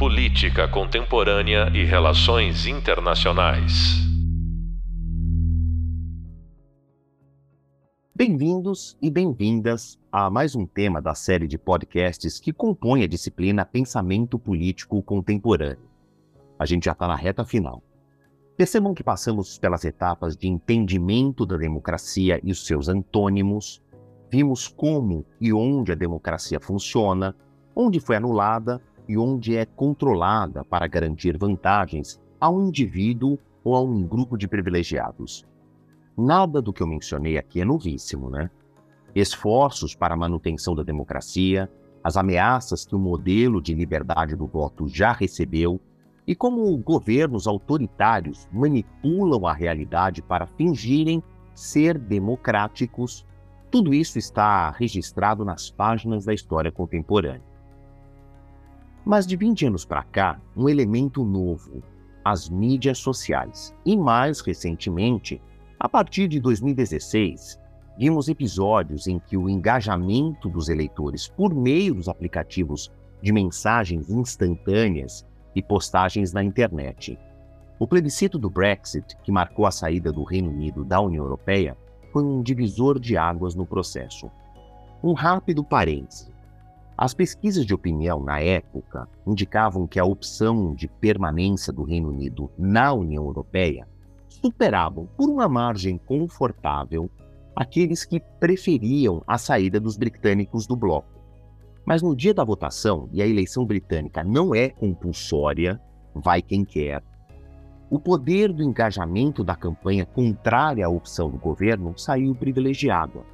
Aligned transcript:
Política 0.00 0.66
Contemporânea 0.66 1.70
e 1.74 1.84
Relações 1.84 2.64
Internacionais. 2.64 3.98
Bem-vindos 8.16 8.96
e 9.02 9.10
bem-vindas 9.10 9.98
a 10.10 10.30
mais 10.30 10.56
um 10.56 10.64
tema 10.64 11.02
da 11.02 11.14
série 11.14 11.46
de 11.46 11.58
podcasts 11.58 12.40
que 12.40 12.50
compõe 12.50 13.02
a 13.02 13.06
disciplina 13.06 13.62
Pensamento 13.66 14.38
Político 14.38 15.02
Contemporâneo. 15.02 15.90
A 16.58 16.64
gente 16.64 16.86
já 16.86 16.92
está 16.92 17.06
na 17.06 17.14
reta 17.14 17.44
final. 17.44 17.82
Percebam 18.56 18.94
que 18.94 19.04
passamos 19.04 19.58
pelas 19.58 19.84
etapas 19.84 20.34
de 20.34 20.48
entendimento 20.48 21.44
da 21.44 21.58
democracia 21.58 22.40
e 22.42 22.50
os 22.50 22.66
seus 22.66 22.88
antônimos, 22.88 23.82
vimos 24.32 24.66
como 24.66 25.26
e 25.38 25.52
onde 25.52 25.92
a 25.92 25.94
democracia 25.94 26.58
funciona, 26.58 27.36
onde 27.76 28.00
foi 28.00 28.16
anulada 28.16 28.80
e 29.08 29.16
onde 29.16 29.56
é 29.56 29.64
controlada 29.64 30.64
para 30.64 30.86
garantir 30.86 31.36
vantagens 31.36 32.20
a 32.40 32.48
um 32.50 32.68
indivíduo 32.68 33.38
ou 33.62 33.74
a 33.74 33.82
um 33.82 34.02
grupo 34.02 34.36
de 34.36 34.48
privilegiados. 34.48 35.46
Nada 36.16 36.60
do 36.60 36.72
que 36.72 36.82
eu 36.82 36.86
mencionei 36.86 37.38
aqui 37.38 37.60
é 37.60 37.64
novíssimo, 37.64 38.30
né? 38.30 38.50
Esforços 39.14 39.94
para 39.94 40.14
a 40.14 40.16
manutenção 40.16 40.74
da 40.74 40.82
democracia, 40.82 41.70
as 42.02 42.16
ameaças 42.16 42.86
que 42.86 42.94
o 42.94 42.98
modelo 42.98 43.60
de 43.60 43.74
liberdade 43.74 44.36
do 44.36 44.46
voto 44.46 44.88
já 44.88 45.12
recebeu 45.12 45.80
e 46.26 46.34
como 46.34 46.76
governos 46.78 47.46
autoritários 47.46 48.48
manipulam 48.52 49.46
a 49.46 49.52
realidade 49.52 50.22
para 50.22 50.46
fingirem 50.46 51.22
ser 51.54 51.98
democráticos, 51.98 53.26
tudo 53.70 53.92
isso 53.92 54.18
está 54.18 54.70
registrado 54.70 55.44
nas 55.44 55.70
páginas 55.70 56.24
da 56.24 56.32
história 56.32 56.70
contemporânea. 56.70 57.49
Mas 59.04 59.26
de 59.26 59.36
20 59.36 59.66
anos 59.66 59.84
para 59.84 60.02
cá, 60.02 60.40
um 60.56 60.68
elemento 60.68 61.24
novo, 61.24 61.82
as 62.24 62.48
mídias 62.48 62.98
sociais. 62.98 63.74
E 63.84 63.96
mais 63.96 64.40
recentemente, 64.40 65.40
a 65.78 65.88
partir 65.88 66.28
de 66.28 66.38
2016, 66.38 67.58
vimos 67.98 68.28
episódios 68.28 69.06
em 69.06 69.18
que 69.18 69.36
o 69.36 69.48
engajamento 69.48 70.48
dos 70.48 70.68
eleitores 70.68 71.28
por 71.28 71.54
meio 71.54 71.94
dos 71.94 72.08
aplicativos 72.08 72.92
de 73.22 73.32
mensagens 73.32 74.10
instantâneas 74.10 75.26
e 75.54 75.62
postagens 75.62 76.32
na 76.32 76.44
internet. 76.44 77.18
O 77.78 77.86
plebiscito 77.86 78.38
do 78.38 78.50
Brexit, 78.50 79.16
que 79.22 79.32
marcou 79.32 79.66
a 79.66 79.70
saída 79.70 80.12
do 80.12 80.22
Reino 80.22 80.50
Unido 80.50 80.84
da 80.84 81.00
União 81.00 81.24
Europeia, 81.24 81.76
foi 82.12 82.22
um 82.22 82.42
divisor 82.42 82.98
de 82.98 83.16
águas 83.16 83.54
no 83.54 83.64
processo. 83.64 84.30
Um 85.02 85.14
rápido 85.14 85.64
parêntese. 85.64 86.30
As 87.00 87.14
pesquisas 87.14 87.64
de 87.64 87.72
opinião 87.72 88.22
na 88.22 88.40
época 88.40 89.08
indicavam 89.26 89.86
que 89.86 89.98
a 89.98 90.04
opção 90.04 90.74
de 90.74 90.86
permanência 90.86 91.72
do 91.72 91.82
Reino 91.82 92.10
Unido 92.10 92.50
na 92.58 92.92
União 92.92 93.24
Europeia 93.24 93.88
superavam 94.28 95.08
por 95.16 95.30
uma 95.30 95.48
margem 95.48 95.96
confortável 95.96 97.10
aqueles 97.56 98.04
que 98.04 98.20
preferiam 98.38 99.22
a 99.26 99.38
saída 99.38 99.80
dos 99.80 99.96
britânicos 99.96 100.66
do 100.66 100.76
bloco. 100.76 101.08
Mas 101.86 102.02
no 102.02 102.14
dia 102.14 102.34
da 102.34 102.44
votação, 102.44 103.08
e 103.14 103.22
a 103.22 103.26
eleição 103.26 103.64
britânica 103.64 104.22
não 104.22 104.54
é 104.54 104.68
compulsória, 104.68 105.80
vai 106.14 106.42
quem 106.42 106.66
quer, 106.66 107.02
o 107.88 107.98
poder 107.98 108.52
do 108.52 108.62
engajamento 108.62 109.42
da 109.42 109.56
campanha 109.56 110.04
contrária 110.04 110.84
à 110.84 110.90
opção 110.90 111.30
do 111.30 111.38
governo 111.38 111.94
saiu 111.96 112.34
privilegiado. 112.34 113.24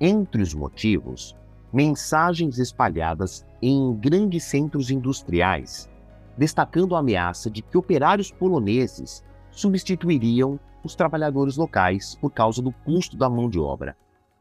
Entre 0.00 0.40
os 0.40 0.54
motivos, 0.54 1.34
mensagens 1.76 2.58
espalhadas 2.58 3.44
em 3.60 3.94
grandes 3.96 4.44
centros 4.44 4.90
industriais, 4.90 5.90
destacando 6.34 6.96
a 6.96 7.00
ameaça 7.00 7.50
de 7.50 7.60
que 7.60 7.76
operários 7.76 8.30
poloneses 8.32 9.22
substituiriam 9.50 10.58
os 10.82 10.94
trabalhadores 10.94 11.58
locais 11.58 12.14
por 12.14 12.30
causa 12.30 12.62
do 12.62 12.72
custo 12.72 13.14
da 13.14 13.28
mão 13.28 13.50
de 13.50 13.58
obra, 13.58 13.94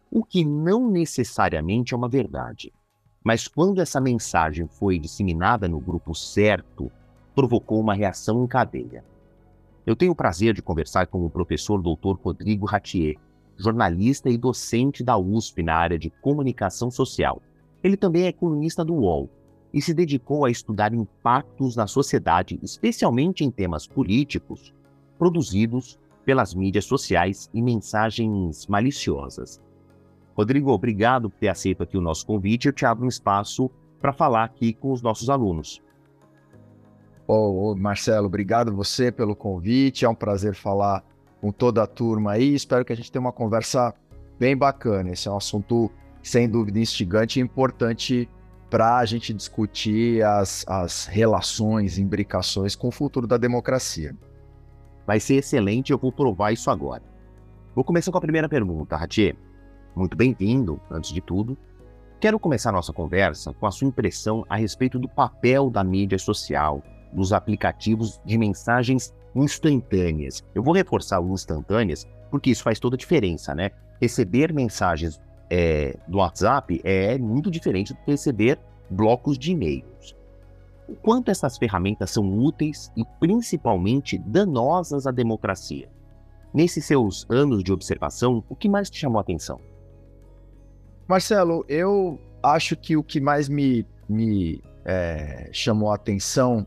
o 0.09 0.23
que 0.23 0.45
não 0.45 0.89
necessariamente 0.89 1.93
é 1.93 1.97
uma 1.97 2.07
verdade. 2.07 2.71
Mas 3.21 3.49
quando 3.49 3.81
essa 3.81 3.99
mensagem 3.99 4.65
foi 4.69 4.97
disseminada 4.97 5.67
no 5.67 5.81
grupo 5.81 6.15
certo, 6.15 6.89
provocou 7.35 7.81
uma 7.81 7.95
reação 7.95 8.45
em 8.45 8.47
cadeia. 8.47 9.03
Eu 9.85 9.93
tenho 9.93 10.13
o 10.13 10.15
prazer 10.15 10.53
de 10.53 10.61
conversar 10.61 11.07
com 11.07 11.25
o 11.25 11.29
professor 11.29 11.81
Dr. 11.81 12.17
Rodrigo 12.17 12.65
Ratier, 12.65 13.17
jornalista 13.57 14.29
e 14.29 14.37
docente 14.37 15.03
da 15.03 15.17
USP 15.17 15.63
na 15.63 15.75
área 15.75 15.97
de 15.97 16.09
comunicação 16.09 16.91
social. 16.91 17.41
Ele 17.83 17.95
também 17.95 18.25
é 18.25 18.31
colunista 18.31 18.83
do 18.83 18.93
UOL 18.93 19.29
e 19.73 19.81
se 19.81 19.93
dedicou 19.93 20.45
a 20.45 20.49
estudar 20.49 20.93
impactos 20.93 21.75
na 21.75 21.87
sociedade, 21.87 22.59
especialmente 22.63 23.43
em 23.43 23.51
temas 23.51 23.87
políticos, 23.87 24.73
produzidos 25.17 25.99
pelas 26.23 26.53
mídias 26.53 26.85
sociais 26.85 27.49
e 27.53 27.61
mensagens 27.61 28.65
maliciosas. 28.67 29.61
Rodrigo, 30.35 30.71
obrigado 30.71 31.29
por 31.29 31.37
ter 31.37 31.47
aceito 31.47 31.83
aqui 31.83 31.97
o 31.97 32.01
nosso 32.01 32.25
convite. 32.25 32.67
Eu 32.67 32.73
te 32.73 32.85
abro 32.85 33.05
um 33.05 33.09
espaço 33.09 33.69
para 34.01 34.11
falar 34.11 34.43
aqui 34.43 34.73
com 34.73 34.91
os 34.91 35.01
nossos 35.01 35.29
alunos. 35.29 35.81
Ô, 37.27 37.71
oh, 37.71 37.75
Marcelo, 37.75 38.27
obrigado 38.27 38.75
você 38.75 39.11
pelo 39.11 39.35
convite. 39.35 40.05
É 40.05 40.09
um 40.09 40.15
prazer 40.15 40.53
falar 40.53 41.03
com 41.41 41.51
toda 41.51 41.83
a 41.83 41.87
turma 41.87 42.33
aí. 42.33 42.53
Espero 42.53 42.83
que 42.83 42.93
a 42.93 42.95
gente 42.95 43.11
tenha 43.11 43.21
uma 43.21 43.31
conversa 43.31 43.93
bem 44.39 44.55
bacana. 44.55 45.11
Esse 45.11 45.27
é 45.27 45.31
um 45.31 45.37
assunto, 45.37 45.91
sem 46.21 46.49
dúvida, 46.49 46.79
instigante 46.79 47.39
e 47.39 47.43
importante 47.43 48.29
para 48.69 48.97
a 48.97 49.05
gente 49.05 49.33
discutir 49.33 50.23
as, 50.23 50.65
as 50.67 51.05
relações, 51.05 51.97
imbricações 51.97 52.75
com 52.75 52.87
o 52.87 52.91
futuro 52.91 53.27
da 53.27 53.37
democracia. 53.37 54.15
Vai 55.05 55.19
ser 55.19 55.35
excelente, 55.35 55.91
eu 55.91 55.97
vou 55.97 56.11
provar 56.11 56.51
isso 56.51 56.69
agora. 56.69 57.03
Vou 57.75 57.83
começar 57.83 58.11
com 58.11 58.17
a 58.17 58.21
primeira 58.21 58.49
pergunta, 58.49 58.95
Ratier. 58.95 59.35
Muito 59.95 60.17
bem-vindo, 60.17 60.79
antes 60.89 61.11
de 61.13 61.21
tudo. 61.21 61.57
Quero 62.19 62.39
começar 62.39 62.71
nossa 62.71 62.91
conversa 62.91 63.53
com 63.53 63.67
a 63.67 63.71
sua 63.71 63.87
impressão 63.87 64.45
a 64.49 64.55
respeito 64.55 64.97
do 64.97 65.07
papel 65.07 65.69
da 65.69 65.83
mídia 65.83 66.17
social, 66.17 66.81
dos 67.13 67.31
aplicativos 67.31 68.19
de 68.25 68.37
mensagens 68.37 69.13
instantâneas. 69.35 70.43
Eu 70.53 70.63
vou 70.63 70.73
reforçar 70.73 71.19
o 71.19 71.33
instantâneas 71.33 72.07
porque 72.31 72.49
isso 72.49 72.63
faz 72.63 72.79
toda 72.79 72.95
a 72.95 72.97
diferença, 72.97 73.53
né? 73.53 73.71
Receber 74.01 74.53
mensagens 74.53 75.19
é, 75.49 75.97
do 76.07 76.17
WhatsApp 76.17 76.81
é 76.83 77.17
muito 77.17 77.51
diferente 77.51 77.93
do 77.93 77.99
que 77.99 78.11
receber 78.11 78.59
blocos 78.89 79.37
de 79.37 79.51
e-mails 79.51 80.15
o 80.87 80.95
quanto 80.95 81.31
essas 81.31 81.57
ferramentas 81.57 82.11
são 82.11 82.37
úteis 82.37 82.91
e 82.95 83.03
principalmente 83.19 84.17
danosas 84.17 85.07
à 85.07 85.11
democracia. 85.11 85.89
Nesses 86.53 86.85
seus 86.85 87.25
anos 87.29 87.63
de 87.63 87.73
observação, 87.73 88.43
o 88.47 88.55
que 88.55 88.69
mais 88.69 88.89
te 88.89 88.99
chamou 88.99 89.17
a 89.17 89.21
atenção? 89.21 89.59
Marcelo, 91.07 91.65
eu 91.67 92.19
acho 92.41 92.75
que 92.75 92.95
o 92.95 93.03
que 93.03 93.19
mais 93.19 93.49
me, 93.49 93.85
me 94.07 94.61
é, 94.85 95.49
chamou 95.51 95.91
a 95.91 95.95
atenção 95.95 96.65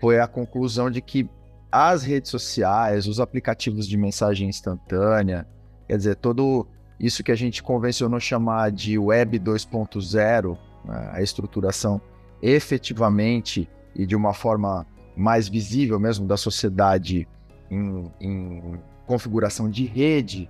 foi 0.00 0.18
a 0.18 0.26
conclusão 0.26 0.90
de 0.90 1.00
que 1.00 1.28
as 1.70 2.02
redes 2.02 2.30
sociais, 2.30 3.06
os 3.06 3.20
aplicativos 3.20 3.86
de 3.86 3.96
mensagem 3.96 4.48
instantânea, 4.48 5.46
quer 5.86 5.96
dizer, 5.96 6.16
todo 6.16 6.66
isso 6.98 7.22
que 7.22 7.32
a 7.32 7.36
gente 7.36 7.62
convencionou 7.62 8.20
chamar 8.20 8.70
de 8.70 8.98
Web 8.98 9.38
2.0, 9.38 10.58
né, 10.84 11.10
a 11.12 11.22
estruturação 11.22 12.00
efetivamente 12.42 13.68
e 13.94 14.06
de 14.06 14.16
uma 14.16 14.32
forma 14.32 14.86
mais 15.16 15.48
visível 15.48 15.98
mesmo 15.98 16.26
da 16.26 16.36
sociedade 16.36 17.28
em, 17.70 18.10
em 18.20 18.80
configuração 19.06 19.68
de 19.68 19.84
rede, 19.84 20.48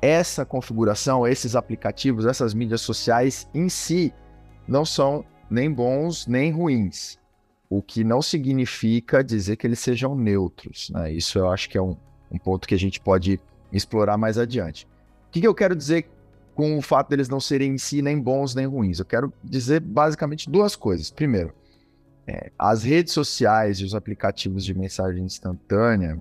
essa 0.00 0.44
configuração, 0.44 1.26
esses 1.26 1.56
aplicativos, 1.56 2.24
essas 2.24 2.54
mídias 2.54 2.80
sociais 2.80 3.48
em 3.52 3.68
si 3.68 4.12
não 4.66 4.84
são 4.84 5.24
nem 5.50 5.72
bons 5.72 6.26
nem 6.26 6.52
ruins. 6.52 7.18
O 7.68 7.82
que 7.82 8.02
não 8.02 8.22
significa 8.22 9.22
dizer 9.22 9.56
que 9.56 9.66
eles 9.66 9.78
sejam 9.78 10.14
neutros. 10.14 10.90
Né? 10.90 11.12
Isso 11.12 11.38
eu 11.38 11.50
acho 11.50 11.68
que 11.68 11.76
é 11.76 11.82
um, 11.82 11.96
um 12.30 12.38
ponto 12.38 12.66
que 12.66 12.74
a 12.74 12.78
gente 12.78 13.00
pode 13.00 13.38
explorar 13.72 14.16
mais 14.16 14.38
adiante. 14.38 14.86
O 15.28 15.30
que, 15.30 15.40
que 15.40 15.46
eu 15.46 15.54
quero 15.54 15.76
dizer 15.76 16.08
com 16.58 16.76
o 16.76 16.82
fato 16.82 17.10
deles 17.10 17.28
não 17.28 17.38
serem 17.38 17.74
em 17.74 17.78
si 17.78 18.02
nem 18.02 18.20
bons 18.20 18.52
nem 18.52 18.66
ruins. 18.66 18.98
Eu 18.98 19.04
quero 19.04 19.32
dizer 19.44 19.78
basicamente 19.78 20.50
duas 20.50 20.74
coisas. 20.74 21.08
Primeiro, 21.08 21.54
é, 22.26 22.50
as 22.58 22.82
redes 22.82 23.12
sociais 23.12 23.78
e 23.78 23.84
os 23.84 23.94
aplicativos 23.94 24.64
de 24.64 24.74
mensagem 24.74 25.24
instantânea, 25.24 26.20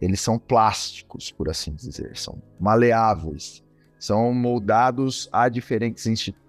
eles 0.00 0.22
são 0.22 0.38
plásticos, 0.38 1.30
por 1.30 1.50
assim 1.50 1.74
dizer, 1.74 2.16
são 2.16 2.40
maleáveis, 2.58 3.62
são 3.98 4.32
moldados 4.32 5.28
a 5.30 5.50
diferentes 5.50 6.06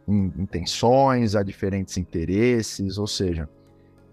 intenções, 0.07 1.36
a 1.36 1.44
diferentes 1.44 1.98
interesses, 1.98 2.98
ou 2.98 3.06
seja, 3.06 3.50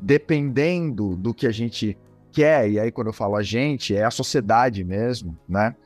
dependendo 0.02 1.14
do 1.14 1.32
que 1.32 1.46
a 1.46 1.52
gente 1.52 1.96
quer, 2.32 2.68
e 2.68 2.80
aí 2.80 2.90
quando 2.90 3.06
eu 3.06 3.12
falo 3.12 3.36
a 3.36 3.42
gente, 3.42 3.94
é 3.94 4.04
a 4.04 4.10
sociedade 4.10 4.82
mesmo, 4.82 5.38
né? 5.48 5.76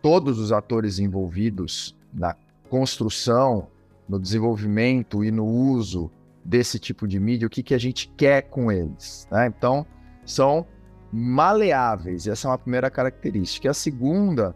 Todos 0.00 0.38
os 0.38 0.52
atores 0.52 1.00
envolvidos 1.00 1.96
na 2.14 2.36
construção, 2.70 3.66
no 4.08 4.20
desenvolvimento 4.20 5.24
e 5.24 5.32
no 5.32 5.44
uso 5.44 6.10
desse 6.44 6.78
tipo 6.78 7.08
de 7.08 7.18
mídia, 7.18 7.46
o 7.46 7.50
que, 7.50 7.62
que 7.62 7.74
a 7.74 7.78
gente 7.78 8.08
quer 8.16 8.42
com 8.42 8.70
eles. 8.70 9.26
Né? 9.32 9.48
Então, 9.48 9.84
são 10.24 10.64
maleáveis, 11.12 12.28
essa 12.28 12.46
é 12.46 12.50
uma 12.52 12.58
primeira 12.58 12.88
característica. 12.88 13.66
E 13.66 13.70
a 13.70 13.74
segunda 13.74 14.54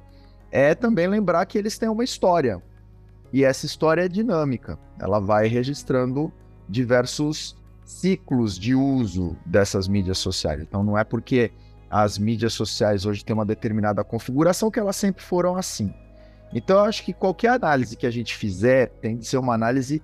é 0.53 0.73
também 0.73 1.09
lembrar 1.09 1.45
que 1.47 1.59
eles 1.59 1.79
têm 1.79 1.89
uma 1.89 2.05
história, 2.05 2.63
e 3.33 3.45
essa 3.45 3.67
história 3.67 4.03
é 4.03 4.09
dinâmica, 4.09 4.79
ela 5.01 5.19
vai 5.19 5.49
registrando 5.49 6.33
diversos 6.69 7.60
ciclos 7.91 8.59
de 8.59 8.75
uso 8.75 9.37
dessas 9.45 9.89
mídias 9.89 10.19
sociais. 10.19 10.63
Então, 10.63 10.85
não 10.85 10.97
é 10.97 11.03
porque 11.03 11.51
as 11.91 12.19
mídias 12.19 12.53
sociais 12.53 13.05
hoje 13.05 13.25
têm 13.25 13.35
uma 13.35 13.45
determinada 13.45 14.05
configuração 14.05 14.71
que 14.71 14.79
elas 14.79 14.97
sempre 14.97 15.23
foram 15.23 15.57
assim. 15.57 15.93
Então, 16.55 16.79
eu 16.79 16.85
acho 16.85 17.05
que 17.05 17.13
qualquer 17.13 17.51
análise 17.51 17.97
que 17.97 18.07
a 18.07 18.11
gente 18.11 18.37
fizer 18.37 18.91
tem 19.01 19.17
de 19.17 19.27
ser 19.27 19.39
uma 19.39 19.55
análise 19.55 20.03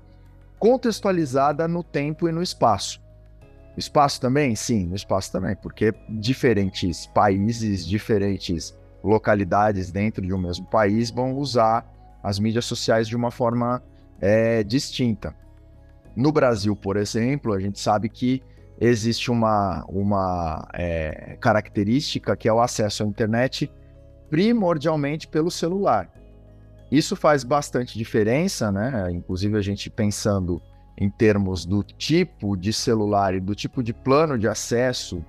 contextualizada 0.59 1.69
no 1.69 1.83
tempo 1.83 2.29
e 2.29 2.33
no 2.33 2.43
espaço. 2.43 3.01
No 3.41 3.79
espaço 3.79 4.21
também? 4.21 4.57
Sim, 4.57 4.87
no 4.87 4.97
espaço 4.97 5.31
também, 5.31 5.55
porque 5.55 5.95
diferentes 6.09 7.07
países, 7.07 7.87
diferentes 7.87 8.77
localidades 9.03 9.93
dentro 9.93 10.27
de 10.27 10.35
um 10.35 10.39
mesmo 10.39 10.67
país 10.67 11.11
vão 11.11 11.37
usar 11.37 11.87
as 12.23 12.39
mídias 12.39 12.65
sociais 12.65 13.07
de 13.07 13.15
uma 13.15 13.31
forma 13.31 13.83
é, 14.21 14.65
distinta. 14.65 15.35
No 16.17 16.33
Brasil, 16.33 16.75
por 16.75 16.97
exemplo, 16.97 17.53
a 17.53 17.61
gente 17.61 17.79
sabe 17.79 18.09
que 18.09 18.43
existe 18.81 19.31
uma, 19.31 19.85
uma 19.89 20.67
é, 20.73 21.37
característica 21.41 22.37
que 22.37 22.49
é 22.49 22.53
o 22.53 22.61
acesso 22.61 23.03
à 23.03 23.07
internet 23.07 23.71
primordialmente 24.31 25.29
pelo 25.29 25.51
celular. 25.51 26.11
Isso 26.91 27.17
faz 27.17 27.45
bastante 27.45 27.99
diferença, 27.99 28.71
né? 28.73 29.11
Inclusive 29.11 29.59
a 29.59 29.61
gente 29.61 29.91
pensando 29.91 30.63
em 30.97 31.11
termos 31.11 31.67
do 31.67 31.83
tipo 31.83 32.57
de 32.57 32.73
celular 32.73 33.35
e 33.35 33.41
do 33.41 33.55
tipo 33.55 33.83
de 33.83 33.93
plano 33.93 34.39
de 34.39 34.49
acesso 34.49 35.23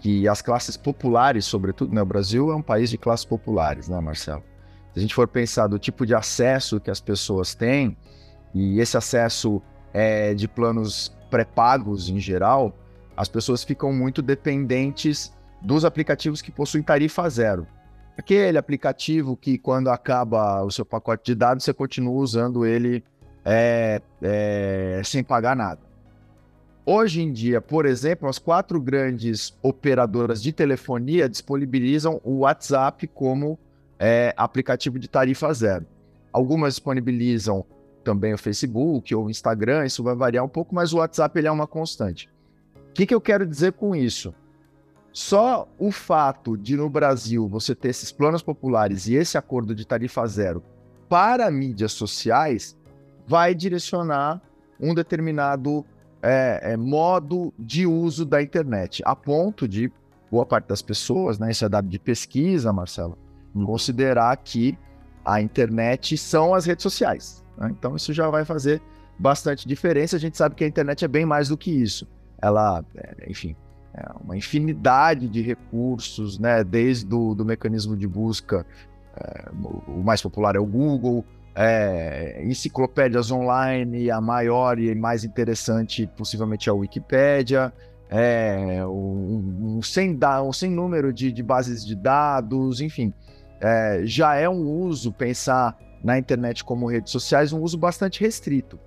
que 0.00 0.28
as 0.28 0.40
classes 0.40 0.76
populares, 0.76 1.44
sobretudo, 1.44 1.92
né? 1.92 2.00
O 2.02 2.06
Brasil 2.06 2.52
é 2.52 2.56
um 2.56 2.62
país 2.62 2.90
de 2.90 2.98
classes 2.98 3.24
populares, 3.24 3.88
né, 3.88 3.98
Marcelo? 4.00 4.44
Se 4.92 4.98
a 4.98 5.00
gente 5.00 5.14
for 5.14 5.26
pensar 5.26 5.66
do 5.66 5.78
tipo 5.78 6.06
de 6.06 6.14
acesso 6.14 6.78
que 6.78 6.90
as 6.90 7.00
pessoas 7.00 7.54
têm, 7.54 7.96
e 8.54 8.78
esse 8.80 8.96
acesso 8.96 9.62
é 9.92 10.34
de 10.34 10.46
planos 10.46 11.12
pré-pagos 11.30 12.08
em 12.08 12.18
geral, 12.18 12.74
as 13.16 13.28
pessoas 13.28 13.64
ficam 13.64 13.92
muito 13.92 14.22
dependentes 14.22 15.32
dos 15.60 15.84
aplicativos 15.84 16.40
que 16.40 16.50
possuem 16.50 16.82
tarifa 16.82 17.28
zero. 17.28 17.66
Aquele 18.16 18.58
aplicativo 18.58 19.36
que, 19.36 19.58
quando 19.58 19.90
acaba 19.90 20.62
o 20.62 20.70
seu 20.70 20.84
pacote 20.84 21.24
de 21.24 21.34
dados, 21.34 21.64
você 21.64 21.72
continua 21.72 22.14
usando 22.14 22.66
ele 22.66 23.04
é, 23.44 24.00
é, 24.20 25.00
sem 25.04 25.22
pagar 25.22 25.56
nada. 25.56 25.80
Hoje 26.84 27.20
em 27.20 27.32
dia, 27.32 27.60
por 27.60 27.86
exemplo, 27.86 28.28
as 28.28 28.38
quatro 28.38 28.80
grandes 28.80 29.56
operadoras 29.62 30.42
de 30.42 30.52
telefonia 30.52 31.28
disponibilizam 31.28 32.20
o 32.24 32.38
WhatsApp 32.38 33.06
como 33.08 33.58
é, 33.98 34.32
aplicativo 34.36 34.98
de 34.98 35.08
tarifa 35.08 35.52
zero. 35.52 35.86
Algumas 36.32 36.74
disponibilizam 36.74 37.64
também 38.08 38.32
o 38.32 38.38
Facebook 38.38 39.14
ou 39.14 39.26
o 39.26 39.30
Instagram, 39.30 39.84
isso 39.84 40.02
vai 40.02 40.14
variar 40.14 40.42
um 40.42 40.48
pouco, 40.48 40.74
mas 40.74 40.94
o 40.94 40.96
WhatsApp 40.96 41.38
ele 41.38 41.46
é 41.46 41.50
uma 41.50 41.66
constante. 41.66 42.26
O 42.74 42.92
que, 42.94 43.04
que 43.04 43.14
eu 43.14 43.20
quero 43.20 43.46
dizer 43.46 43.74
com 43.74 43.94
isso? 43.94 44.34
Só 45.12 45.68
o 45.78 45.90
fato 45.90 46.56
de 46.56 46.74
no 46.74 46.88
Brasil 46.88 47.46
você 47.46 47.74
ter 47.74 47.88
esses 47.88 48.10
planos 48.10 48.40
populares 48.40 49.08
e 49.08 49.14
esse 49.14 49.36
acordo 49.36 49.74
de 49.74 49.86
tarifa 49.86 50.26
zero 50.26 50.62
para 51.06 51.50
mídias 51.50 51.92
sociais 51.92 52.74
vai 53.26 53.54
direcionar 53.54 54.40
um 54.80 54.94
determinado 54.94 55.84
é, 56.22 56.60
é, 56.72 56.76
modo 56.78 57.52
de 57.58 57.86
uso 57.86 58.24
da 58.24 58.40
internet, 58.40 59.02
a 59.04 59.14
ponto 59.14 59.68
de 59.68 59.92
boa 60.30 60.46
parte 60.46 60.66
das 60.66 60.80
pessoas, 60.80 61.38
né, 61.38 61.50
isso 61.50 61.62
é 61.62 61.68
dado 61.68 61.86
de 61.86 61.98
pesquisa, 61.98 62.72
Marcelo, 62.72 63.18
uhum. 63.54 63.66
considerar 63.66 64.34
que 64.38 64.78
a 65.22 65.42
internet 65.42 66.16
são 66.16 66.54
as 66.54 66.64
redes 66.64 66.82
sociais. 66.82 67.46
Né? 67.58 67.70
Então 67.70 67.96
isso 67.96 68.12
já 68.12 68.30
vai 68.30 68.44
fazer 68.44 68.80
bastante 69.18 69.66
diferença. 69.66 70.16
A 70.16 70.20
gente 70.20 70.36
sabe 70.36 70.54
que 70.54 70.64
a 70.64 70.68
internet 70.68 71.04
é 71.04 71.08
bem 71.08 71.26
mais 71.26 71.48
do 71.48 71.56
que 71.56 71.70
isso. 71.70 72.06
Ela, 72.40 72.84
é, 72.94 73.28
enfim, 73.28 73.56
é 73.92 74.06
uma 74.22 74.36
infinidade 74.36 75.28
de 75.28 75.42
recursos, 75.42 76.38
né? 76.38 76.62
Desde 76.62 77.12
o 77.12 77.34
do 77.34 77.44
mecanismo 77.44 77.96
de 77.96 78.06
busca, 78.06 78.64
é, 79.16 79.50
o 79.88 80.02
mais 80.02 80.22
popular 80.22 80.54
é 80.54 80.60
o 80.60 80.66
Google, 80.66 81.24
é, 81.54 82.40
enciclopédias 82.44 83.32
online, 83.32 84.10
a 84.10 84.20
maior 84.20 84.78
e 84.78 84.94
mais 84.94 85.24
interessante 85.24 86.06
possivelmente 86.16 86.68
é 86.68 86.72
a 86.72 86.74
Wikipédia, 86.74 87.72
é, 88.08 88.86
um, 88.86 89.78
um, 89.78 89.82
sem, 89.82 90.16
da, 90.16 90.42
um 90.42 90.52
sem 90.52 90.70
número 90.70 91.12
de, 91.12 91.32
de 91.32 91.42
bases 91.42 91.84
de 91.84 91.96
dados, 91.96 92.80
enfim. 92.80 93.12
É, 93.60 94.02
já 94.04 94.36
é 94.36 94.48
um 94.48 94.62
uso, 94.62 95.12
pensar 95.12 95.76
na 96.02 96.18
internet 96.18 96.64
como 96.64 96.86
redes 96.86 97.12
sociais, 97.12 97.52
um 97.52 97.60
uso 97.60 97.76
bastante 97.76 98.20
restrito. 98.20 98.78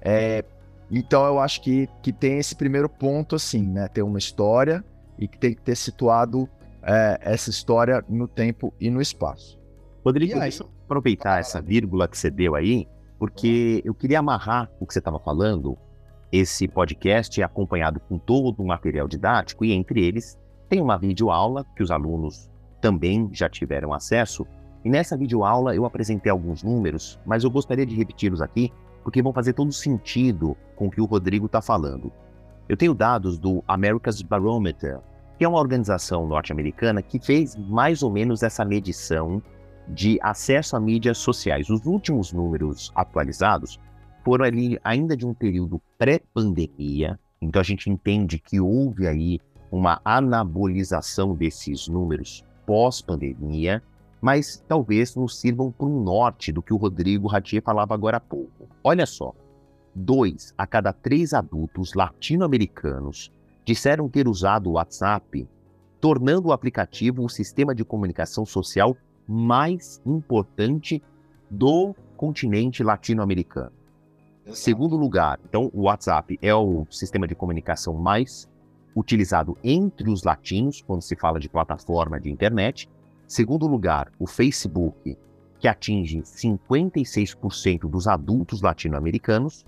É, 0.00 0.44
então 0.90 1.24
eu 1.26 1.38
acho 1.38 1.60
que, 1.62 1.88
que 2.02 2.12
tem 2.12 2.38
esse 2.38 2.54
primeiro 2.54 2.88
ponto, 2.88 3.36
assim, 3.36 3.62
né? 3.62 3.88
Ter 3.88 4.02
uma 4.02 4.18
história 4.18 4.84
e 5.18 5.26
que 5.26 5.38
tem 5.38 5.54
que 5.54 5.60
ter 5.60 5.76
situado 5.76 6.48
é, 6.82 7.18
essa 7.20 7.50
história 7.50 8.04
no 8.08 8.28
tempo 8.28 8.72
e 8.80 8.90
no 8.90 9.00
espaço. 9.00 9.58
Rodrigo, 10.04 10.38
deixa 10.38 10.62
eu 10.62 10.70
aproveitar 10.84 11.40
essa 11.40 11.60
vírgula 11.60 12.08
que 12.08 12.16
você 12.16 12.30
deu 12.30 12.54
aí, 12.54 12.86
porque 13.18 13.82
eu 13.84 13.92
queria 13.92 14.20
amarrar 14.20 14.70
o 14.80 14.86
que 14.86 14.92
você 14.92 15.00
estava 15.00 15.18
falando. 15.18 15.76
Esse 16.30 16.68
podcast 16.68 17.40
é 17.40 17.44
acompanhado 17.44 18.00
com 18.00 18.18
todo 18.18 18.60
o 18.60 18.66
material 18.66 19.08
didático 19.08 19.64
e 19.64 19.72
entre 19.72 20.04
eles 20.04 20.38
tem 20.68 20.80
uma 20.80 20.98
videoaula 20.98 21.64
que 21.74 21.82
os 21.82 21.90
alunos 21.90 22.50
também 22.80 23.28
já 23.32 23.48
tiveram 23.48 23.92
acesso. 23.92 24.46
E 24.84 24.90
nessa 24.90 25.16
videoaula 25.16 25.74
eu 25.74 25.84
apresentei 25.84 26.30
alguns 26.30 26.62
números, 26.62 27.18
mas 27.26 27.44
eu 27.44 27.50
gostaria 27.50 27.84
de 27.84 27.94
repeti-los 27.94 28.40
aqui 28.40 28.72
porque 29.02 29.22
vão 29.22 29.32
fazer 29.32 29.54
todo 29.54 29.72
sentido 29.72 30.56
com 30.76 30.86
o 30.86 30.90
que 30.90 31.00
o 31.00 31.06
Rodrigo 31.06 31.46
está 31.46 31.62
falando. 31.62 32.12
Eu 32.68 32.76
tenho 32.76 32.94
dados 32.94 33.38
do 33.38 33.64
America's 33.66 34.20
Barometer, 34.20 35.00
que 35.38 35.44
é 35.44 35.48
uma 35.48 35.58
organização 35.58 36.26
norte-americana 36.26 37.00
que 37.00 37.18
fez 37.18 37.56
mais 37.56 38.02
ou 38.02 38.10
menos 38.10 38.42
essa 38.42 38.64
medição 38.64 39.42
de 39.88 40.18
acesso 40.22 40.76
a 40.76 40.80
mídias 40.80 41.18
sociais. 41.18 41.70
Os 41.70 41.86
últimos 41.86 42.32
números 42.32 42.92
atualizados 42.94 43.80
foram 44.24 44.44
ali 44.44 44.78
ainda 44.84 45.16
de 45.16 45.26
um 45.26 45.32
período 45.32 45.80
pré-pandemia, 45.96 47.18
então 47.40 47.60
a 47.60 47.64
gente 47.64 47.88
entende 47.88 48.38
que 48.38 48.60
houve 48.60 49.06
aí 49.06 49.40
uma 49.70 50.00
anabolização 50.04 51.34
desses 51.34 51.88
números 51.88 52.44
pós-pandemia, 52.66 53.82
mas 54.20 54.62
talvez 54.66 55.14
nos 55.14 55.38
sirvam 55.40 55.70
para 55.70 55.86
um 55.86 56.02
norte 56.02 56.52
do 56.52 56.62
que 56.62 56.72
o 56.72 56.76
Rodrigo 56.76 57.28
Ratier 57.28 57.62
falava 57.62 57.94
agora 57.94 58.16
há 58.16 58.20
pouco. 58.20 58.68
Olha 58.82 59.06
só, 59.06 59.34
dois 59.94 60.52
a 60.56 60.66
cada 60.66 60.92
três 60.92 61.32
adultos 61.32 61.94
latino-americanos 61.94 63.32
disseram 63.64 64.08
ter 64.08 64.26
usado 64.26 64.70
o 64.70 64.72
WhatsApp, 64.72 65.46
tornando 66.00 66.48
o 66.48 66.52
aplicativo 66.52 67.24
o 67.24 67.28
sistema 67.28 67.74
de 67.74 67.84
comunicação 67.84 68.46
social 68.46 68.96
mais 69.26 70.00
importante 70.06 71.02
do 71.50 71.94
continente 72.16 72.82
latino-americano. 72.82 73.72
Segundo 74.52 74.96
lugar, 74.96 75.38
então 75.46 75.70
o 75.74 75.82
WhatsApp 75.82 76.38
é 76.40 76.54
o 76.54 76.86
sistema 76.90 77.28
de 77.28 77.34
comunicação 77.34 77.94
mais 77.94 78.48
utilizado 78.96 79.56
entre 79.62 80.10
os 80.10 80.22
latinos 80.22 80.82
quando 80.82 81.02
se 81.02 81.14
fala 81.14 81.38
de 81.38 81.48
plataforma 81.48 82.18
de 82.18 82.30
internet. 82.30 82.88
Segundo 83.28 83.66
lugar, 83.66 84.10
o 84.18 84.26
Facebook, 84.26 85.18
que 85.58 85.68
atinge 85.68 86.22
56% 86.22 87.80
dos 87.80 88.08
adultos 88.08 88.62
latino-americanos, 88.62 89.66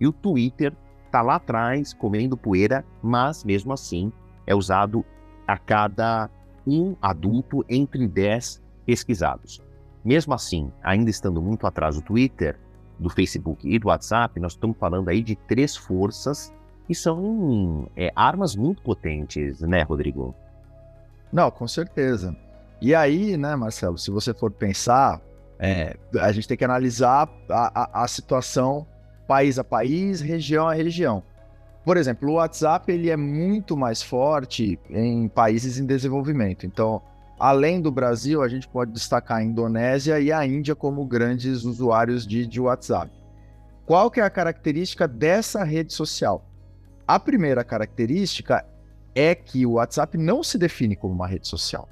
e 0.00 0.06
o 0.06 0.12
Twitter 0.12 0.72
está 1.06 1.20
lá 1.20 1.34
atrás, 1.34 1.92
comendo 1.92 2.36
poeira, 2.36 2.84
mas 3.02 3.42
mesmo 3.42 3.72
assim 3.72 4.12
é 4.46 4.54
usado 4.54 5.04
a 5.44 5.58
cada 5.58 6.30
um 6.64 6.94
adulto 7.02 7.64
entre 7.68 8.06
10 8.06 8.62
pesquisados. 8.86 9.60
Mesmo 10.04 10.32
assim, 10.32 10.70
ainda 10.80 11.10
estando 11.10 11.42
muito 11.42 11.66
atrás 11.66 11.96
do 11.96 12.02
Twitter, 12.02 12.56
do 12.96 13.10
Facebook 13.10 13.68
e 13.68 13.76
do 13.76 13.88
WhatsApp, 13.88 14.38
nós 14.38 14.52
estamos 14.52 14.76
falando 14.78 15.08
aí 15.08 15.20
de 15.20 15.34
três 15.34 15.76
forças 15.76 16.54
que 16.86 16.94
são 16.94 17.88
é, 17.96 18.12
armas 18.14 18.54
muito 18.54 18.82
potentes, 18.82 19.60
né, 19.62 19.82
Rodrigo? 19.82 20.32
Não, 21.32 21.50
com 21.50 21.66
certeza. 21.66 22.36
E 22.80 22.94
aí, 22.94 23.36
né, 23.36 23.54
Marcelo, 23.56 23.98
se 23.98 24.10
você 24.10 24.32
for 24.32 24.50
pensar, 24.50 25.20
é, 25.58 25.96
a 26.18 26.32
gente 26.32 26.48
tem 26.48 26.56
que 26.56 26.64
analisar 26.64 27.28
a, 27.50 27.82
a, 27.82 28.04
a, 28.04 28.08
situação 28.08 28.86
país 29.28 29.58
a 29.58 29.64
país, 29.64 30.20
região 30.20 30.66
a 30.66 30.72
região. 30.72 31.22
Por 31.84 31.96
exemplo, 31.96 32.30
o 32.30 32.34
WhatsApp 32.34 32.90
ele 32.90 33.10
é 33.10 33.16
muito 33.16 33.76
mais 33.76 34.02
forte 34.02 34.78
em 34.88 35.28
países 35.28 35.78
em 35.78 35.84
desenvolvimento. 35.84 36.64
Então, 36.64 37.02
além 37.38 37.80
do 37.80 37.90
Brasil, 37.90 38.42
a 38.42 38.48
gente 38.48 38.66
pode 38.66 38.92
destacar 38.92 39.38
a 39.38 39.42
Indonésia 39.42 40.18
e 40.18 40.32
a 40.32 40.44
Índia 40.46 40.74
como 40.74 41.04
grandes 41.04 41.64
usuários 41.64 42.26
de, 42.26 42.46
de 42.46 42.60
WhatsApp. 42.60 43.10
Qual 43.86 44.10
que 44.10 44.20
é 44.20 44.24
a 44.24 44.30
característica 44.30 45.06
dessa 45.06 45.62
rede 45.64 45.92
social? 45.92 46.44
A 47.06 47.18
primeira 47.18 47.62
característica 47.64 48.64
é 49.14 49.34
que 49.34 49.66
o 49.66 49.72
WhatsApp 49.72 50.16
não 50.16 50.42
se 50.42 50.56
define 50.56 50.96
como 50.96 51.12
uma 51.12 51.26
rede 51.26 51.48
social. 51.48 51.88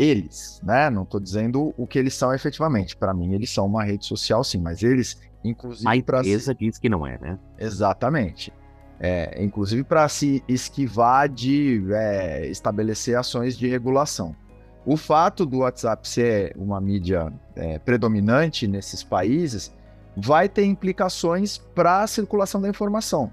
Eles, 0.00 0.60
né? 0.64 0.88
Não 0.88 1.02
estou 1.02 1.20
dizendo 1.20 1.74
o 1.76 1.86
que 1.86 1.98
eles 1.98 2.14
são 2.14 2.32
efetivamente. 2.32 2.96
Para 2.96 3.12
mim, 3.12 3.34
eles 3.34 3.50
são 3.50 3.66
uma 3.66 3.84
rede 3.84 4.06
social, 4.06 4.42
sim, 4.42 4.58
mas 4.58 4.82
eles, 4.82 5.20
inclusive. 5.44 5.86
A 5.86 5.94
empresa 5.94 6.54
diz 6.54 6.78
que 6.78 6.88
não 6.88 7.06
é, 7.06 7.18
né? 7.18 7.38
Exatamente. 7.58 8.50
É, 8.98 9.42
inclusive 9.42 9.84
para 9.84 10.08
se 10.08 10.42
esquivar 10.48 11.28
de 11.28 11.84
é, 11.90 12.46
estabelecer 12.48 13.16
ações 13.16 13.56
de 13.56 13.68
regulação. 13.68 14.34
O 14.86 14.96
fato 14.96 15.44
do 15.44 15.58
WhatsApp 15.58 16.08
ser 16.08 16.54
uma 16.56 16.80
mídia 16.80 17.32
é, 17.54 17.78
predominante 17.78 18.66
nesses 18.66 19.02
países 19.02 19.74
vai 20.16 20.48
ter 20.48 20.64
implicações 20.64 21.58
para 21.58 22.02
a 22.02 22.06
circulação 22.06 22.60
da 22.60 22.68
informação. 22.68 23.30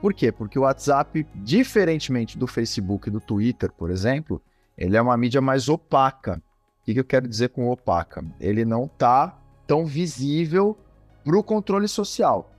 Por 0.00 0.14
quê? 0.14 0.32
Porque 0.32 0.58
o 0.58 0.62
WhatsApp, 0.62 1.26
diferentemente 1.34 2.38
do 2.38 2.46
Facebook 2.46 3.08
e 3.08 3.12
do 3.12 3.20
Twitter, 3.20 3.70
por 3.72 3.90
exemplo, 3.90 4.40
ele 4.78 4.96
é 4.96 5.02
uma 5.02 5.16
mídia 5.16 5.40
mais 5.40 5.68
opaca. 5.68 6.40
O 6.80 6.84
que, 6.84 6.94
que 6.94 7.00
eu 7.00 7.04
quero 7.04 7.28
dizer 7.28 7.50
com 7.50 7.68
opaca? 7.68 8.24
Ele 8.40 8.64
não 8.64 8.84
está 8.84 9.38
tão 9.66 9.84
visível 9.84 10.78
para 11.22 11.36
o 11.36 11.42
controle 11.42 11.86
social. 11.86 12.50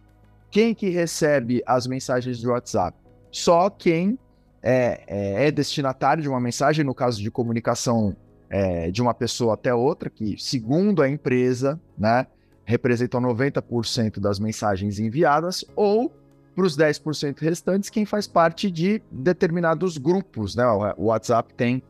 Quem 0.51 0.75
que 0.75 0.89
recebe 0.89 1.63
as 1.65 1.87
mensagens 1.87 2.41
do 2.41 2.51
WhatsApp? 2.51 2.97
Só 3.31 3.69
quem 3.69 4.19
é, 4.61 5.03
é, 5.07 5.47
é 5.47 5.51
destinatário 5.51 6.21
de 6.21 6.29
uma 6.29 6.39
mensagem, 6.39 6.83
no 6.83 6.93
caso 6.93 7.21
de 7.21 7.31
comunicação 7.31 8.15
é, 8.49 8.91
de 8.91 9.01
uma 9.01 9.13
pessoa 9.13 9.53
até 9.53 9.73
outra, 9.73 10.09
que, 10.09 10.35
segundo 10.37 11.01
a 11.01 11.09
empresa, 11.09 11.79
né, 11.97 12.27
representam 12.65 13.21
90% 13.21 14.19
das 14.19 14.39
mensagens 14.39 14.99
enviadas, 14.99 15.63
ou 15.75 16.13
para 16.55 16.65
os 16.65 16.77
10% 16.77 17.39
restantes, 17.39 17.89
quem 17.89 18.05
faz 18.05 18.27
parte 18.27 18.69
de 18.69 19.01
determinados 19.09 19.97
grupos. 19.97 20.55
Né? 20.55 20.65
O 20.97 21.05
WhatsApp 21.05 21.53
tem, 21.53 21.81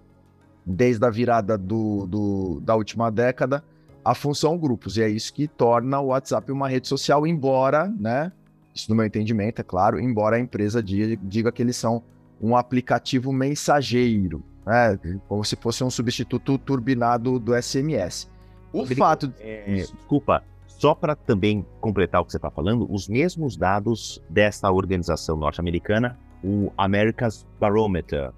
desde 0.69 1.03
a 1.03 1.09
virada 1.09 1.57
do, 1.57 2.05
do, 2.05 2.61
da 2.61 2.75
última 2.75 3.11
década, 3.11 3.63
a 4.05 4.13
função 4.13 4.57
grupos, 4.57 4.97
e 4.97 5.01
é 5.01 5.09
isso 5.09 5.33
que 5.33 5.47
torna 5.47 5.99
o 5.99 6.07
WhatsApp 6.07 6.51
uma 6.51 6.69
rede 6.69 6.87
social, 6.87 7.25
embora, 7.25 7.91
né, 7.99 8.31
isso 8.73 8.89
no 8.89 8.95
meu 8.95 9.05
entendimento, 9.05 9.59
é 9.59 9.63
claro, 9.63 9.99
embora 9.99 10.35
a 10.35 10.39
empresa 10.39 10.81
diga, 10.81 11.19
diga 11.23 11.51
que 11.51 11.61
eles 11.61 11.75
são 11.75 12.03
um 12.39 12.55
aplicativo 12.55 13.33
mensageiro, 13.33 14.43
né, 14.65 14.97
como 15.27 15.43
se 15.43 15.55
fosse 15.55 15.83
um 15.83 15.89
substituto 15.89 16.57
turbinado 16.59 17.39
do 17.39 17.59
SMS. 17.59 18.29
O 18.71 18.85
fato. 18.85 19.33
É, 19.39 19.73
desculpa, 19.73 20.43
só 20.67 20.93
para 20.93 21.15
também 21.15 21.65
completar 21.81 22.21
o 22.21 22.25
que 22.25 22.31
você 22.31 22.37
está 22.37 22.51
falando, 22.51 22.87
os 22.89 23.09
mesmos 23.09 23.57
dados 23.57 24.23
dessa 24.29 24.71
organização 24.71 25.35
norte-americana, 25.35 26.17
o 26.43 26.71
America's 26.77 27.45
Barometer, 27.59 28.31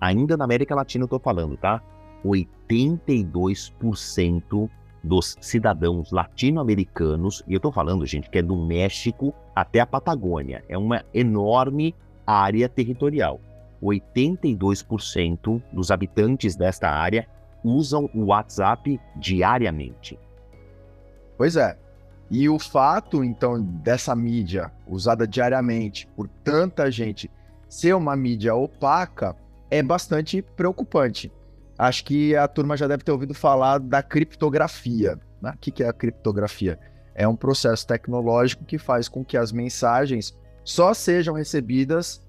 ainda 0.00 0.36
na 0.36 0.44
América 0.44 0.74
Latina 0.74 1.02
eu 1.02 1.06
estou 1.06 1.20
falando, 1.20 1.56
tá? 1.56 1.82
82% 2.24 4.70
dos 5.02 5.36
cidadãos 5.40 6.10
latino-americanos, 6.10 7.42
e 7.46 7.52
eu 7.52 7.58
estou 7.58 7.72
falando, 7.72 8.04
gente, 8.04 8.28
que 8.28 8.38
é 8.38 8.42
do 8.42 8.56
México 8.56 9.32
até 9.54 9.80
a 9.80 9.86
Patagônia, 9.86 10.64
é 10.68 10.76
uma 10.76 11.04
enorme 11.14 11.94
área 12.26 12.68
territorial. 12.68 13.40
82% 13.82 15.62
dos 15.72 15.90
habitantes 15.90 16.56
desta 16.56 16.90
área 16.90 17.26
usam 17.62 18.10
o 18.14 18.26
WhatsApp 18.26 19.00
diariamente. 19.16 20.18
Pois 21.36 21.56
é. 21.56 21.78
E 22.28 22.48
o 22.48 22.58
fato, 22.58 23.22
então, 23.22 23.62
dessa 23.62 24.16
mídia 24.16 24.72
usada 24.86 25.28
diariamente 25.28 26.08
por 26.16 26.28
tanta 26.42 26.90
gente 26.90 27.30
ser 27.68 27.94
uma 27.94 28.16
mídia 28.16 28.54
opaca 28.54 29.36
é 29.70 29.82
bastante 29.82 30.42
preocupante. 30.42 31.32
Acho 31.78 32.04
que 32.04 32.34
a 32.34 32.48
turma 32.48 32.76
já 32.76 32.86
deve 32.86 33.04
ter 33.04 33.12
ouvido 33.12 33.34
falar 33.34 33.78
da 33.78 34.02
criptografia. 34.02 35.18
Né? 35.40 35.52
O 35.54 35.58
que 35.58 35.82
é 35.82 35.88
a 35.88 35.92
criptografia? 35.92 36.78
É 37.14 37.26
um 37.26 37.36
processo 37.36 37.86
tecnológico 37.86 38.64
que 38.64 38.78
faz 38.78 39.08
com 39.08 39.24
que 39.24 39.36
as 39.36 39.52
mensagens 39.52 40.36
só 40.64 40.92
sejam 40.94 41.34
recebidas 41.34 42.22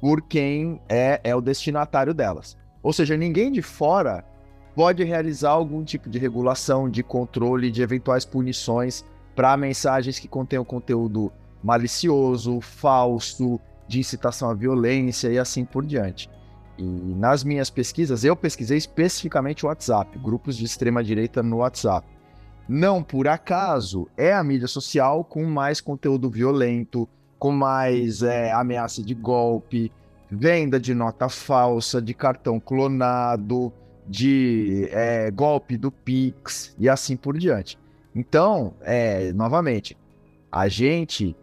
por 0.00 0.22
quem 0.22 0.80
é, 0.88 1.20
é 1.24 1.34
o 1.34 1.40
destinatário 1.40 2.12
delas. 2.12 2.56
Ou 2.82 2.92
seja, 2.92 3.16
ninguém 3.16 3.50
de 3.50 3.62
fora 3.62 4.24
pode 4.74 5.04
realizar 5.04 5.50
algum 5.50 5.84
tipo 5.84 6.10
de 6.10 6.18
regulação, 6.18 6.90
de 6.90 7.02
controle, 7.02 7.70
de 7.70 7.82
eventuais 7.82 8.24
punições 8.24 9.04
para 9.34 9.56
mensagens 9.56 10.18
que 10.18 10.28
contenham 10.28 10.64
conteúdo 10.64 11.32
malicioso, 11.62 12.60
falso, 12.60 13.58
de 13.88 13.98
incitação 14.00 14.50
à 14.50 14.54
violência 14.54 15.28
e 15.28 15.38
assim 15.38 15.64
por 15.64 15.84
diante. 15.84 16.28
E 16.76 16.82
nas 16.82 17.44
minhas 17.44 17.70
pesquisas, 17.70 18.24
eu 18.24 18.34
pesquisei 18.34 18.76
especificamente 18.76 19.64
o 19.64 19.68
WhatsApp, 19.68 20.18
grupos 20.18 20.56
de 20.56 20.64
extrema 20.64 21.04
direita 21.04 21.42
no 21.42 21.58
WhatsApp. 21.58 22.06
Não 22.68 23.02
por 23.02 23.28
acaso 23.28 24.08
é 24.16 24.32
a 24.32 24.42
mídia 24.42 24.66
social 24.66 25.22
com 25.22 25.44
mais 25.44 25.80
conteúdo 25.80 26.30
violento, 26.30 27.08
com 27.38 27.52
mais 27.52 28.22
é, 28.22 28.50
ameaça 28.52 29.02
de 29.02 29.14
golpe, 29.14 29.92
venda 30.30 30.80
de 30.80 30.94
nota 30.94 31.28
falsa, 31.28 32.00
de 32.00 32.14
cartão 32.14 32.58
clonado, 32.58 33.72
de 34.06 34.88
é, 34.90 35.30
golpe 35.30 35.76
do 35.76 35.90
Pix 35.90 36.74
e 36.78 36.88
assim 36.88 37.16
por 37.16 37.38
diante. 37.38 37.78
Então, 38.14 38.74
é, 38.80 39.32
novamente, 39.32 39.96
a 40.50 40.68
gente 40.68 41.36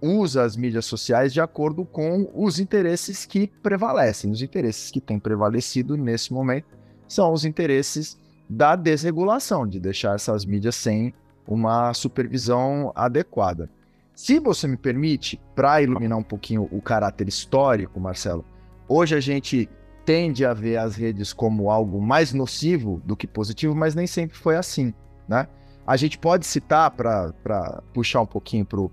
usa 0.00 0.42
as 0.42 0.56
mídias 0.56 0.84
sociais 0.84 1.32
de 1.32 1.40
acordo 1.40 1.84
com 1.84 2.30
os 2.34 2.58
interesses 2.58 3.24
que 3.24 3.46
prevalecem. 3.62 4.30
Os 4.30 4.42
interesses 4.42 4.90
que 4.90 5.00
têm 5.00 5.18
prevalecido 5.18 5.96
nesse 5.96 6.32
momento 6.32 6.76
são 7.06 7.32
os 7.32 7.44
interesses 7.44 8.18
da 8.48 8.76
desregulação, 8.76 9.66
de 9.66 9.78
deixar 9.78 10.14
essas 10.14 10.44
mídias 10.44 10.76
sem 10.76 11.12
uma 11.46 11.92
supervisão 11.94 12.92
adequada. 12.94 13.70
Se 14.14 14.38
você 14.38 14.66
me 14.66 14.76
permite, 14.76 15.40
para 15.54 15.80
iluminar 15.80 16.18
um 16.18 16.22
pouquinho 16.22 16.68
o 16.72 16.82
caráter 16.82 17.28
histórico, 17.28 18.00
Marcelo, 18.00 18.44
hoje 18.88 19.14
a 19.14 19.20
gente 19.20 19.68
tende 20.04 20.44
a 20.44 20.54
ver 20.54 20.78
as 20.78 20.96
redes 20.96 21.32
como 21.32 21.70
algo 21.70 22.00
mais 22.00 22.32
nocivo 22.32 23.00
do 23.04 23.16
que 23.16 23.26
positivo, 23.26 23.74
mas 23.74 23.94
nem 23.94 24.06
sempre 24.06 24.36
foi 24.36 24.56
assim, 24.56 24.92
né? 25.28 25.46
A 25.86 25.96
gente 25.96 26.18
pode 26.18 26.46
citar, 26.46 26.90
para 26.90 27.82
puxar 27.94 28.20
um 28.20 28.26
pouquinho 28.26 28.64
para 28.64 28.80
o 28.80 28.90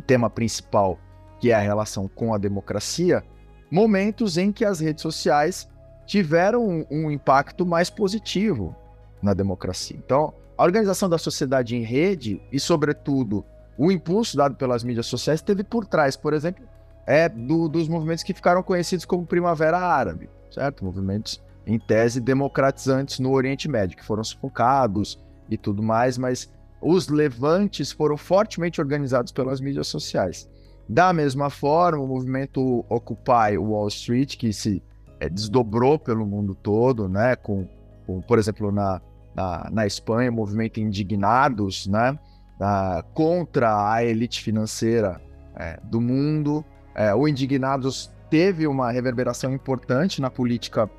tema 0.00 0.30
principal, 0.30 0.98
que 1.40 1.50
é 1.50 1.54
a 1.54 1.60
relação 1.60 2.08
com 2.08 2.34
a 2.34 2.38
democracia, 2.38 3.22
momentos 3.70 4.36
em 4.36 4.52
que 4.52 4.64
as 4.64 4.80
redes 4.80 5.02
sociais 5.02 5.68
tiveram 6.06 6.66
um, 6.66 6.86
um 6.90 7.10
impacto 7.10 7.64
mais 7.64 7.88
positivo 7.90 8.74
na 9.22 9.34
democracia. 9.34 9.96
Então, 9.96 10.34
a 10.56 10.64
organização 10.64 11.08
da 11.08 11.18
sociedade 11.18 11.76
em 11.76 11.82
rede 11.82 12.40
e, 12.52 12.60
sobretudo, 12.60 13.44
o 13.78 13.90
impulso 13.90 14.36
dado 14.36 14.54
pelas 14.56 14.84
mídias 14.84 15.06
sociais 15.06 15.40
teve 15.40 15.64
por 15.64 15.86
trás, 15.86 16.16
por 16.16 16.34
exemplo, 16.34 16.64
é 17.06 17.28
do, 17.28 17.68
dos 17.68 17.88
movimentos 17.88 18.22
que 18.22 18.34
ficaram 18.34 18.62
conhecidos 18.62 19.04
como 19.04 19.26
Primavera 19.26 19.78
Árabe, 19.78 20.28
certo? 20.50 20.84
Movimentos 20.84 21.42
em 21.66 21.78
tese 21.78 22.20
democratizantes 22.20 23.18
no 23.18 23.32
Oriente 23.32 23.68
Médio, 23.68 23.96
que 23.96 24.04
foram 24.04 24.22
sufocados, 24.22 25.18
e 25.48 25.56
tudo 25.56 25.82
mais, 25.82 26.16
mas 26.16 26.50
os 26.82 27.08
levantes 27.08 27.92
foram 27.92 28.16
fortemente 28.16 28.80
organizados 28.80 29.30
pelas 29.30 29.60
mídias 29.60 29.86
sociais. 29.86 30.50
Da 30.88 31.12
mesma 31.12 31.48
forma, 31.48 32.02
o 32.02 32.06
movimento 32.06 32.84
Occupy 32.88 33.56
Wall 33.56 33.86
Street, 33.88 34.36
que 34.36 34.52
se 34.52 34.82
é, 35.20 35.28
desdobrou 35.28 35.98
pelo 35.98 36.26
mundo 36.26 36.54
todo, 36.56 37.08
né, 37.08 37.36
com, 37.36 37.68
com 38.04 38.20
por 38.20 38.38
exemplo, 38.38 38.72
na, 38.72 39.00
na, 39.34 39.70
na, 39.70 39.86
Espanha, 39.86 40.30
o 40.30 40.34
movimento 40.34 40.80
Indignados, 40.80 41.86
né, 41.86 42.18
na, 42.58 43.04
contra 43.14 43.92
a 43.92 44.04
elite 44.04 44.42
financeira 44.42 45.20
é, 45.54 45.78
do 45.84 46.00
mundo. 46.00 46.64
É, 46.96 47.14
o 47.14 47.28
Indignados 47.28 48.12
teve 48.28 48.66
uma 48.66 48.90
reverberação 48.90 49.52
importante 49.52 50.20
na 50.20 50.30
política 50.30 50.90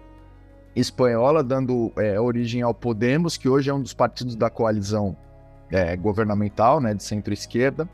espanhola, 0.76 1.44
dando 1.44 1.92
origem 2.20 2.64
ao 2.64 2.74
Podemos, 2.74 3.38
que 3.38 3.48
hoje 3.48 3.70
é 3.70 3.74
um 3.74 3.82
dos 3.82 3.94
partidos 3.94 4.36
da 4.36 4.50
coalizão 4.50 5.16
é, 5.74 5.98
governamental, 5.98 6.80
né, 6.80 6.94
de 6.94 7.04
centro-esquerda. 7.04 7.90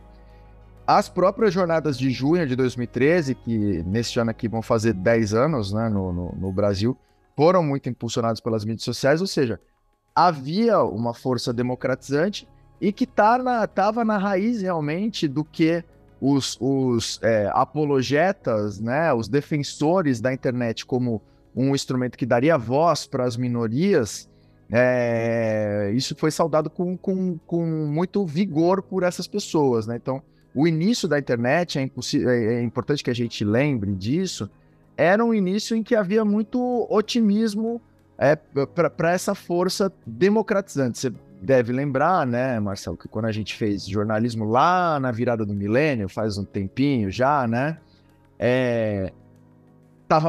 As 0.86 1.08
próprias 1.08 1.54
jornadas 1.54 1.98
de 1.98 2.10
junho 2.10 2.46
de 2.46 2.56
2013, 2.56 3.36
que 3.36 3.84
neste 3.84 4.20
ano 4.20 4.32
aqui 4.32 4.48
vão 4.48 4.62
fazer 4.62 4.94
10 4.94 5.34
anos 5.34 5.72
né, 5.72 5.88
no, 5.88 6.12
no, 6.12 6.36
no 6.36 6.52
Brasil, 6.52 6.98
foram 7.38 7.64
muito 7.64 7.88
impulsionadas 7.88 8.42
pelas 8.42 8.66
mídias 8.66 8.84
sociais, 8.84 9.22
ou 9.22 9.28
seja, 9.28 9.60
havia 10.14 10.82
uma 10.82 11.14
força 11.14 11.54
democratizante 11.54 12.48
e 12.82 12.92
que 12.92 13.06
estava 13.06 13.68
tá 13.68 13.92
na, 13.92 14.04
na 14.04 14.18
raiz 14.18 14.62
realmente 14.62 15.28
do 15.28 15.46
que 15.46 15.84
os, 16.20 16.58
os 16.60 17.20
é, 17.24 17.50
apologetas, 17.54 18.80
né, 18.80 19.14
os 19.14 19.30
defensores 19.30 20.20
da 20.20 20.34
internet 20.34 20.86
como 20.86 21.22
um 21.56 21.74
instrumento 21.74 22.18
que 22.18 22.26
daria 22.26 22.58
voz 22.58 23.08
para 23.08 23.24
as 23.24 23.38
minorias, 23.38 24.29
é, 24.72 25.92
isso 25.96 26.16
foi 26.16 26.30
saudado 26.30 26.70
com, 26.70 26.96
com, 26.96 27.38
com 27.46 27.66
muito 27.66 28.26
vigor 28.26 28.84
por 28.84 29.04
essas 29.04 29.28
pessoas, 29.28 29.88
né? 29.88 29.96
Então, 29.96 30.22
o 30.54 30.68
início 30.68 31.08
da 31.08 31.18
internet, 31.18 31.80
é, 31.80 31.84
é, 31.84 32.54
é 32.56 32.62
importante 32.62 33.04
que 33.04 33.10
a 33.10 33.16
gente 33.16 33.44
lembre 33.44 33.94
disso, 33.96 34.50
era 34.96 35.24
um 35.24 35.34
início 35.34 35.76
em 35.76 35.82
que 35.82 35.96
havia 35.96 36.24
muito 36.24 36.86
otimismo 36.90 37.82
é, 38.18 38.36
para 38.36 39.12
essa 39.12 39.34
força 39.34 39.92
democratizante. 40.06 41.00
Você 41.00 41.14
deve 41.42 41.72
lembrar, 41.72 42.28
né, 42.28 42.60
Marcelo, 42.60 42.98
que 42.98 43.08
quando 43.08 43.26
a 43.26 43.32
gente 43.32 43.56
fez 43.56 43.88
jornalismo 43.88 44.44
lá 44.44 45.00
na 45.00 45.12
virada 45.12 45.46
do 45.46 45.54
milênio, 45.54 46.10
faz 46.10 46.38
um 46.38 46.44
tempinho 46.44 47.10
já, 47.10 47.48
né, 47.48 47.78
é, 48.38 49.14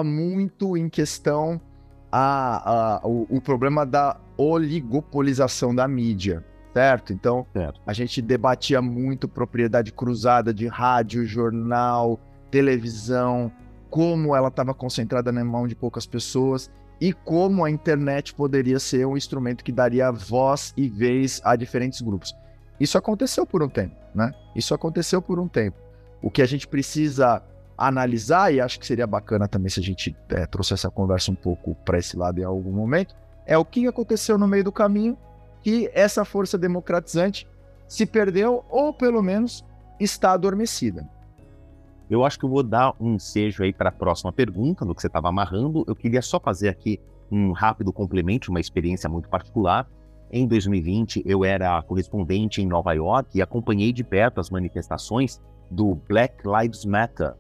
muito 0.05 0.77
em 0.77 0.89
questão 0.89 1.61
a, 2.11 3.01
a, 3.03 3.07
o, 3.07 3.27
o 3.29 3.41
problema 3.41 3.87
da 3.87 4.19
oligopolização 4.37 5.75
da 5.75 5.87
mídia 5.87 6.45
certo? 6.73 7.13
Então, 7.13 7.47
certo. 7.53 7.81
a 7.87 7.93
gente 7.93 8.23
debatia 8.23 8.81
muito 8.81 9.29
propriedade 9.29 9.93
cruzada 9.93 10.55
de 10.55 10.67
rádio, 10.67 11.27
jornal, 11.27 12.21
televisão, 12.51 13.51
como 13.89 14.35
ela 14.35 14.49
estava 14.49 14.73
concentrada 14.73 15.33
na 15.33 15.45
mão 15.45 15.67
de 15.67 15.75
poucas 15.75 16.07
pessoas 16.07 16.71
e 17.01 17.13
como 17.13 17.65
a 17.65 17.71
internet 17.71 18.35
poderia 18.35 18.79
ser 18.79 19.07
um 19.07 19.17
instrumento 19.17 19.65
que 19.65 19.73
daria 19.73 20.11
voz 20.11 20.73
e 20.77 20.89
vez 20.89 21.41
a 21.45 21.57
diferentes 21.57 22.01
grupos. 22.01 22.35
Isso 22.79 22.97
aconteceu 22.97 23.47
por 23.47 23.63
um 23.63 23.69
tempo, 23.69 23.97
né? 24.15 24.33
Isso 24.55 24.75
aconteceu 24.75 25.21
por 25.21 25.39
um 25.39 25.49
tempo. 25.49 25.79
O 26.23 26.31
que 26.31 26.43
a 26.43 26.47
gente 26.47 26.69
precisa 26.69 27.43
analisar, 27.89 28.53
e 28.53 28.61
acho 28.61 28.79
que 28.79 28.87
seria 28.87 29.07
bacana 29.07 29.49
também 29.49 29.71
se 29.71 29.81
a 29.81 29.83
gente 29.83 30.15
é, 30.29 30.47
trouxesse 30.47 30.87
essa 30.87 30.91
conversa 30.91 31.31
um 31.31 31.35
pouco 31.35 31.75
para 31.85 31.99
esse 31.99 32.17
lado 32.17 32.39
em 32.39 32.45
algum 32.45 32.73
momento, 32.73 33.15
é 33.47 33.57
o 33.57 33.65
que 33.65 33.87
aconteceu 33.87 34.37
no 34.37 34.47
meio 34.47 34.65
do 34.65 34.73
caminho 34.73 35.17
que 35.63 35.91
essa 35.95 36.25
força 36.25 36.59
democratizante 36.59 37.49
se 37.89 38.07
perdeu 38.07 38.65
ou 38.69 38.93
pelo 38.93 39.23
menos 39.23 39.65
está 39.99 40.33
adormecida. 40.33 41.09
Eu 42.09 42.25
acho 42.25 42.39
que 42.39 42.45
eu 42.45 42.49
vou 42.49 42.63
dar 42.63 42.95
um 43.01 43.15
ensejo 43.15 43.63
aí 43.63 43.73
para 43.73 43.89
a 43.89 43.93
próxima 43.93 44.33
pergunta, 44.33 44.85
no 44.85 44.95
que 44.95 45.01
você 45.01 45.07
estava 45.07 45.29
amarrando. 45.29 45.85
Eu 45.87 45.95
queria 45.95 46.21
só 46.21 46.41
fazer 46.41 46.69
aqui 46.69 47.01
um 47.31 47.53
rápido 47.53 47.93
complemento, 47.93 48.51
uma 48.51 48.61
experiência 48.61 49.09
muito 49.09 49.29
particular. 49.29 49.89
Em 50.33 50.47
2020, 50.47 51.23
eu 51.25 51.45
era 51.45 51.81
correspondente 51.83 52.61
em 52.61 52.67
Nova 52.67 52.93
York 52.93 53.39
e 53.39 53.43
acompanhei 53.43 53.93
de 53.93 54.03
perto 54.03 54.41
as 54.41 54.51
manifestações 54.51 55.41
do 55.71 55.95
Black 56.09 56.43
Lives 56.45 56.85
Matter, 56.85 57.35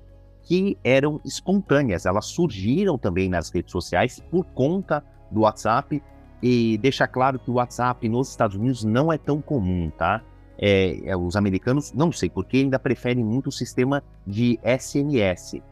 que 0.50 0.76
eram 0.82 1.20
espontâneas. 1.24 2.06
Elas 2.06 2.26
surgiram 2.26 2.98
também 2.98 3.28
nas 3.28 3.50
redes 3.50 3.70
sociais 3.70 4.20
por 4.32 4.44
conta 4.46 5.00
do 5.30 5.42
WhatsApp 5.42 6.02
e 6.42 6.76
deixar 6.78 7.06
claro 7.06 7.38
que 7.38 7.48
o 7.48 7.54
WhatsApp 7.54 8.08
nos 8.08 8.30
Estados 8.30 8.56
Unidos 8.56 8.82
não 8.82 9.12
é 9.12 9.16
tão 9.16 9.40
comum, 9.40 9.92
tá? 9.96 10.20
É, 10.58 11.08
é, 11.08 11.16
os 11.16 11.36
americanos, 11.36 11.92
não 11.92 12.10
sei 12.10 12.28
porquê, 12.28 12.56
ainda 12.56 12.80
preferem 12.80 13.22
muito 13.22 13.46
o 13.46 13.52
sistema 13.52 14.02
de 14.26 14.58
SMS. 14.64 15.62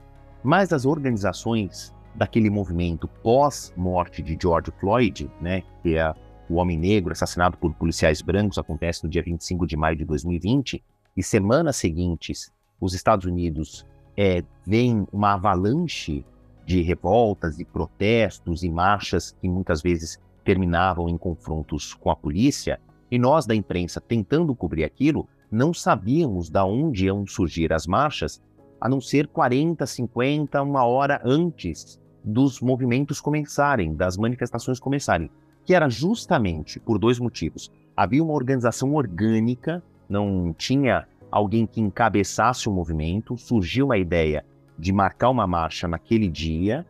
Mas 0.44 0.72
as 0.72 0.86
organizações 0.86 1.92
daquele 2.14 2.48
movimento 2.48 3.08
pós-morte 3.08 4.22
de 4.22 4.38
George 4.40 4.72
Floyd, 4.78 5.28
né, 5.40 5.64
que 5.82 5.96
é 5.96 6.14
o 6.48 6.54
homem 6.54 6.78
negro 6.78 7.10
assassinado 7.10 7.56
por 7.58 7.74
policiais 7.74 8.22
brancos, 8.22 8.58
acontece 8.58 9.02
no 9.02 9.10
dia 9.10 9.24
25 9.24 9.66
de 9.66 9.76
maio 9.76 9.96
de 9.96 10.04
2020, 10.04 10.84
e 11.16 11.22
semanas 11.22 11.74
seguintes, 11.74 12.52
os 12.80 12.94
Estados 12.94 13.26
Unidos 13.26 13.84
é, 14.20 14.42
veem 14.66 15.06
uma 15.12 15.34
avalanche 15.34 16.24
de 16.66 16.82
revoltas 16.82 17.60
e 17.60 17.64
protestos 17.64 18.64
e 18.64 18.68
marchas 18.68 19.30
que 19.40 19.48
muitas 19.48 19.80
vezes 19.80 20.18
terminavam 20.44 21.08
em 21.08 21.16
confrontos 21.16 21.94
com 21.94 22.10
a 22.10 22.16
polícia, 22.16 22.80
e 23.08 23.16
nós 23.16 23.46
da 23.46 23.54
imprensa 23.54 24.00
tentando 24.00 24.56
cobrir 24.56 24.82
aquilo, 24.82 25.28
não 25.48 25.72
sabíamos 25.72 26.50
de 26.50 26.58
onde 26.58 27.06
iam 27.06 27.24
surgir 27.28 27.72
as 27.72 27.86
marchas, 27.86 28.42
a 28.80 28.88
não 28.88 29.00
ser 29.00 29.28
40, 29.28 29.86
50, 29.86 30.62
uma 30.62 30.84
hora 30.84 31.22
antes 31.24 32.00
dos 32.24 32.60
movimentos 32.60 33.20
começarem, 33.20 33.94
das 33.94 34.16
manifestações 34.16 34.80
começarem, 34.80 35.30
que 35.64 35.74
era 35.74 35.88
justamente 35.88 36.80
por 36.80 36.98
dois 36.98 37.20
motivos. 37.20 37.70
Havia 37.96 38.22
uma 38.22 38.34
organização 38.34 38.94
orgânica, 38.96 39.80
não 40.08 40.52
tinha 40.52 41.06
alguém 41.30 41.66
que 41.66 41.80
encabeçasse 41.80 42.68
o 42.68 42.72
movimento, 42.72 43.36
surgiu 43.36 43.92
a 43.92 43.98
ideia 43.98 44.44
de 44.78 44.92
marcar 44.92 45.30
uma 45.30 45.46
marcha 45.46 45.88
naquele 45.88 46.28
dia, 46.28 46.86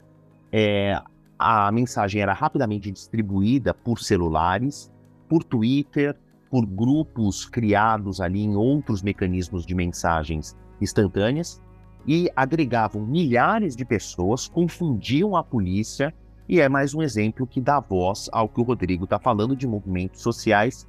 é, 0.53 1.01
a 1.39 1.71
mensagem 1.71 2.21
era 2.21 2.33
rapidamente 2.33 2.91
distribuída 2.91 3.73
por 3.73 3.99
celulares, 4.01 4.93
por 5.29 5.45
Twitter, 5.45 6.17
por 6.51 6.67
grupos 6.67 7.45
criados 7.45 8.21
ali 8.21 8.43
em 8.43 8.57
outros 8.57 9.03
mecanismos 9.03 9.65
de 9.65 9.75
mensagens 9.75 10.57
instantâneas 10.81 11.63
e 12.07 12.31
agregavam 12.35 13.05
milhares 13.05 13.77
de 13.77 13.85
pessoas, 13.85 14.49
confundiam 14.49 15.37
a 15.37 15.43
polícia 15.43 16.15
e 16.49 16.61
é 16.61 16.69
mais 16.69 16.95
um 16.95 17.03
exemplo 17.03 17.47
que 17.47 17.61
dá 17.61 17.79
voz 17.79 18.31
ao 18.33 18.49
que 18.49 18.61
o 18.61 18.65
Rodrigo 18.65 19.05
está 19.05 19.19
falando 19.19 19.55
de 19.55 19.67
movimentos 19.67 20.23
sociais 20.23 20.89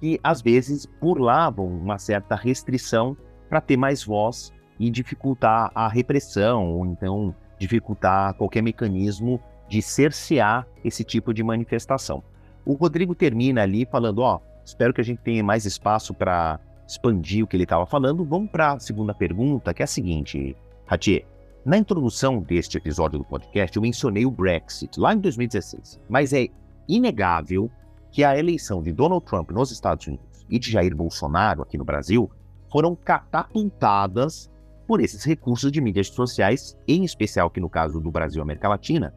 que 0.00 0.18
às 0.22 0.42
vezes 0.42 0.86
burlavam 1.00 1.66
uma 1.66 1.98
certa 1.98 2.34
restrição 2.34 3.16
para 3.48 3.60
ter 3.60 3.76
mais 3.76 4.04
voz 4.04 4.52
e 4.78 4.90
dificultar 4.90 5.70
a 5.74 5.88
repressão 5.88 6.72
ou 6.72 6.86
então 6.86 7.34
dificultar 7.58 8.34
qualquer 8.34 8.62
mecanismo 8.62 9.40
de 9.68 9.80
cercear 9.80 10.66
esse 10.84 11.04
tipo 11.04 11.32
de 11.32 11.42
manifestação. 11.42 12.22
O 12.64 12.74
Rodrigo 12.74 13.14
termina 13.14 13.62
ali 13.62 13.86
falando: 13.86 14.20
ó, 14.20 14.40
espero 14.64 14.92
que 14.92 15.00
a 15.00 15.04
gente 15.04 15.20
tenha 15.22 15.42
mais 15.42 15.64
espaço 15.64 16.12
para 16.14 16.58
expandir 16.86 17.44
o 17.44 17.46
que 17.46 17.56
ele 17.56 17.64
estava 17.64 17.86
falando. 17.86 18.24
Vamos 18.24 18.50
para 18.50 18.72
a 18.72 18.78
segunda 18.78 19.14
pergunta, 19.14 19.72
que 19.72 19.82
é 19.82 19.84
a 19.84 19.88
seguinte, 19.88 20.56
Ratier. 20.86 21.24
Na 21.64 21.78
introdução 21.78 22.40
deste 22.40 22.76
episódio 22.76 23.18
do 23.18 23.24
podcast, 23.24 23.74
eu 23.74 23.82
mencionei 23.82 24.26
o 24.26 24.30
Brexit 24.30 25.00
lá 25.00 25.14
em 25.14 25.18
2016, 25.18 25.98
mas 26.10 26.34
é 26.34 26.48
inegável 26.86 27.70
que 28.14 28.22
a 28.22 28.38
eleição 28.38 28.80
de 28.80 28.92
Donald 28.92 29.26
Trump 29.26 29.50
nos 29.50 29.72
Estados 29.72 30.06
Unidos 30.06 30.46
e 30.48 30.56
de 30.56 30.70
Jair 30.70 30.94
Bolsonaro 30.94 31.62
aqui 31.62 31.76
no 31.76 31.84
Brasil 31.84 32.30
foram 32.70 32.94
catapultadas 32.94 34.48
por 34.86 35.00
esses 35.00 35.24
recursos 35.24 35.72
de 35.72 35.80
mídias 35.80 36.06
sociais, 36.06 36.78
em 36.86 37.02
especial 37.02 37.50
que 37.50 37.58
no 37.58 37.68
caso 37.68 38.00
do 38.00 38.12
Brasil 38.12 38.40
e 38.40 38.42
América 38.42 38.68
Latina, 38.68 39.12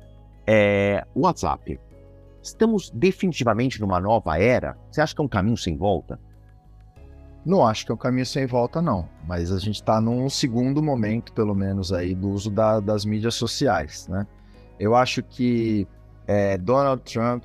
é, 0.47 1.05
WhatsApp. 1.15 1.79
Estamos 2.41 2.89
definitivamente 2.89 3.79
numa 3.79 3.99
nova 3.99 4.39
era? 4.39 4.75
Você 4.89 4.99
acha 4.99 5.13
que 5.13 5.21
é 5.21 5.25
um 5.25 5.27
caminho 5.27 5.57
sem 5.57 5.77
volta? 5.77 6.19
Não 7.45 7.67
acho 7.67 7.85
que 7.85 7.91
é 7.91 7.95
um 7.95 7.99
caminho 7.99 8.25
sem 8.25 8.47
volta, 8.47 8.81
não. 8.81 9.07
Mas 9.27 9.51
a 9.51 9.59
gente 9.59 9.75
está 9.75 10.01
num 10.01 10.27
segundo 10.27 10.81
momento, 10.81 11.33
pelo 11.33 11.53
menos, 11.53 11.93
aí, 11.93 12.15
do 12.15 12.29
uso 12.29 12.49
da, 12.49 12.79
das 12.79 13.05
mídias 13.05 13.35
sociais, 13.35 14.07
né? 14.07 14.25
Eu 14.79 14.95
acho 14.95 15.21
que 15.21 15.87
é, 16.25 16.57
Donald 16.57 17.03
Trump, 17.03 17.43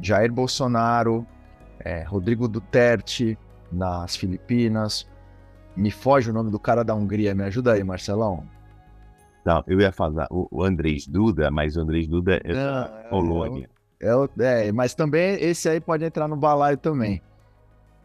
Jair 0.00 0.32
Bolsonaro, 0.32 1.26
é, 1.80 2.02
Rodrigo 2.02 2.48
Duterte 2.48 3.38
nas 3.70 4.16
Filipinas, 4.16 5.08
me 5.76 5.90
foge 5.90 6.30
o 6.30 6.32
nome 6.32 6.50
do 6.50 6.58
cara 6.58 6.84
da 6.84 6.94
Hungria, 6.94 7.34
me 7.34 7.44
ajuda 7.44 7.72
aí, 7.72 7.84
Marcelão. 7.84 8.44
Não, 9.44 9.62
eu 9.66 9.80
ia 9.80 9.92
falar 9.92 10.26
o, 10.30 10.48
o 10.50 10.62
Andrés 10.62 11.06
Duda, 11.06 11.50
mas 11.50 11.76
o 11.76 11.80
Andrés 11.80 12.06
Duda 12.06 12.40
é 12.44 12.52
da 12.52 13.06
Polônia. 13.08 13.70
É, 14.00 14.08
é, 14.40 14.68
é, 14.68 14.72
mas 14.72 14.94
também 14.94 15.42
esse 15.42 15.68
aí 15.68 15.80
pode 15.80 16.04
entrar 16.04 16.28
no 16.28 16.36
balaio 16.36 16.76
também. 16.76 17.22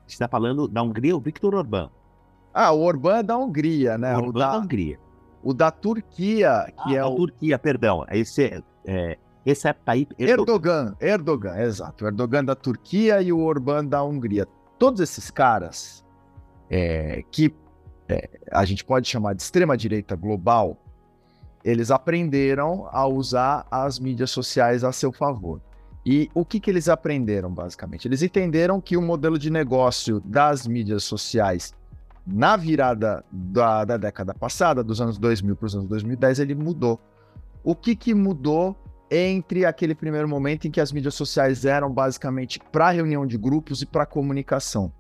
Você 0.08 0.16
está 0.16 0.28
falando 0.28 0.68
da 0.68 0.82
Hungria, 0.82 1.16
o 1.16 1.20
Victor 1.20 1.56
Orbán. 1.56 1.90
Ah, 2.54 2.72
o 2.72 2.82
Orbán 2.82 3.20
é 3.20 3.24
da 3.24 3.38
Hungria, 3.38 3.98
né? 3.98 4.16
O, 4.18 4.28
o 4.28 4.32
da, 4.32 4.52
da 4.52 4.58
Hungria. 4.60 5.00
O 5.42 5.54
da 5.54 5.72
Turquia, 5.72 6.72
que 6.84 6.96
ah, 6.96 7.02
é 7.02 7.04
o. 7.04 7.16
Turquia, 7.16 7.58
perdão. 7.58 8.06
Esse 8.10 8.64
é, 8.86 9.18
esse 9.46 9.68
é 9.68 9.74
Tayyip 9.74 10.16
Erdogan. 10.18 10.42
Erdogan, 10.42 10.96
Erdogan, 11.00 11.60
exato. 11.60 12.06
Erdogan 12.06 12.46
da 12.46 12.56
Turquia 12.56 13.22
e 13.22 13.32
o 13.32 13.40
Orbán 13.40 13.86
da 13.86 14.04
Hungria. 14.04 14.48
Todos 14.80 15.02
esses 15.02 15.30
caras 15.30 16.04
é, 16.70 17.24
que 17.32 17.54
é, 18.08 18.30
a 18.52 18.64
gente 18.66 18.84
pode 18.84 19.08
chamar 19.08 19.34
de 19.34 19.42
extrema-direita 19.42 20.16
global, 20.16 20.78
eles 21.64 21.92
aprenderam 21.92 22.88
a 22.92 23.08
usar 23.08 23.66
as 23.72 24.00
mídias 24.00 24.32
sociais 24.32 24.84
a 24.84 24.92
seu 24.92 25.12
favor. 25.12 25.62
E 26.06 26.30
o 26.34 26.44
que, 26.44 26.60
que 26.60 26.70
eles 26.70 26.90
aprenderam, 26.90 27.50
basicamente? 27.50 28.08
Eles 28.08 28.22
entenderam 28.22 28.82
que 28.82 28.98
o 28.98 29.02
modelo 29.02 29.40
de 29.40 29.50
negócio 29.50 30.20
das 30.20 30.68
mídias 30.68 31.04
sociais 31.04 31.74
na 32.26 32.56
virada 32.56 33.24
da, 33.32 33.86
da 33.86 33.98
década 33.98 34.34
passada, 34.34 34.84
dos 34.84 35.02
anos 35.02 35.18
2000 35.18 35.56
para 35.56 35.66
os 35.66 35.76
anos 35.76 35.88
2010, 35.88 36.40
ele 36.40 36.56
mudou. 36.56 37.00
O 37.64 37.76
que, 37.76 37.96
que 37.96 38.14
mudou 38.14 38.76
entre 39.10 39.66
aquele 39.66 39.94
primeiro 39.94 40.28
momento 40.28 40.68
em 40.68 40.72
que 40.72 40.82
as 40.82 40.92
mídias 40.92 41.16
sociais 41.16 41.66
eram 41.66 41.92
basicamente 41.92 42.60
para 42.72 42.92
reunião 42.92 43.26
de 43.26 43.38
grupos 43.38 43.82
e 43.82 43.86
para 43.86 44.06
comunicação? 44.06 44.92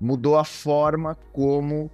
Mudou 0.00 0.36
a 0.36 0.44
forma 0.44 1.16
como 1.32 1.90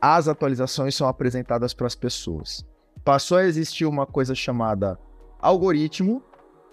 as 0.00 0.28
atualizações 0.28 0.94
são 0.94 1.08
apresentadas 1.08 1.74
para 1.74 1.86
as 1.86 1.94
pessoas 1.94 2.64
passou 3.06 3.38
a 3.38 3.44
existir 3.44 3.84
uma 3.84 4.04
coisa 4.04 4.34
chamada 4.34 4.98
algoritmo, 5.38 6.20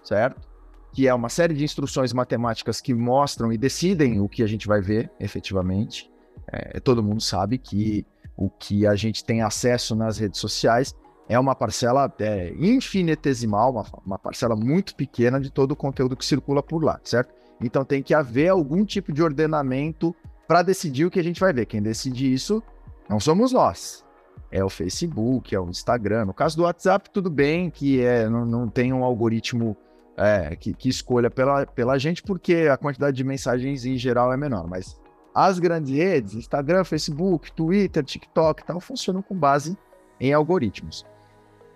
certo? 0.02 0.48
Que 0.92 1.06
é 1.06 1.14
uma 1.14 1.28
série 1.28 1.54
de 1.54 1.62
instruções 1.62 2.12
matemáticas 2.12 2.80
que 2.80 2.92
mostram 2.92 3.52
e 3.52 3.56
decidem 3.56 4.20
o 4.20 4.28
que 4.28 4.42
a 4.42 4.46
gente 4.48 4.66
vai 4.66 4.80
ver 4.80 5.08
efetivamente. 5.20 6.10
É, 6.48 6.80
todo 6.80 7.04
mundo 7.04 7.22
sabe 7.22 7.56
que 7.56 8.04
o 8.36 8.50
que 8.50 8.84
a 8.84 8.96
gente 8.96 9.24
tem 9.24 9.42
acesso 9.42 9.94
nas 9.94 10.18
redes 10.18 10.40
sociais 10.40 10.92
é 11.28 11.38
uma 11.38 11.54
parcela 11.54 12.12
é, 12.18 12.52
infinitesimal, 12.58 13.72
uma, 13.72 13.84
uma 14.04 14.18
parcela 14.18 14.54
muito 14.54 14.94
pequena 14.94 15.40
de 15.40 15.50
todo 15.50 15.72
o 15.72 15.76
conteúdo 15.76 16.16
que 16.16 16.24
circula 16.24 16.62
por 16.62 16.82
lá, 16.82 17.00
certo? 17.02 17.34
Então 17.60 17.84
tem 17.84 18.02
que 18.02 18.12
haver 18.12 18.48
algum 18.48 18.84
tipo 18.84 19.12
de 19.12 19.22
ordenamento 19.22 20.14
para 20.46 20.62
decidir 20.62 21.06
o 21.06 21.10
que 21.10 21.20
a 21.20 21.24
gente 21.24 21.40
vai 21.40 21.52
ver. 21.52 21.66
Quem 21.66 21.80
decide 21.80 22.32
isso 22.32 22.62
não 23.08 23.18
somos 23.18 23.52
nós. 23.52 24.04
É 24.50 24.62
o 24.62 24.68
Facebook, 24.68 25.54
é 25.54 25.58
o 25.58 25.68
Instagram. 25.68 26.26
No 26.26 26.34
caso 26.34 26.56
do 26.56 26.64
WhatsApp, 26.64 27.10
tudo 27.10 27.30
bem 27.30 27.70
que 27.70 28.00
é, 28.00 28.28
não, 28.28 28.44
não 28.44 28.68
tem 28.68 28.92
um 28.92 29.02
algoritmo 29.02 29.76
é, 30.16 30.54
que, 30.54 30.74
que, 30.74 30.88
escolha 30.88 31.30
pela, 31.30 31.66
pela 31.66 31.98
gente, 31.98 32.22
porque 32.22 32.68
a 32.70 32.76
quantidade 32.76 33.16
de 33.16 33.24
mensagens 33.24 33.84
em 33.84 33.96
geral 33.96 34.32
é 34.32 34.36
menor. 34.36 34.68
Mas 34.68 35.00
as 35.34 35.58
grandes 35.58 35.92
redes, 35.92 36.34
Instagram, 36.34 36.84
Facebook, 36.84 37.50
Twitter, 37.52 38.04
TikTok 38.04 38.62
e 38.62 38.66
tal, 38.66 38.78
funcionam 38.78 39.22
com 39.22 39.34
base 39.34 39.76
em 40.20 40.32
algoritmos. 40.32 41.04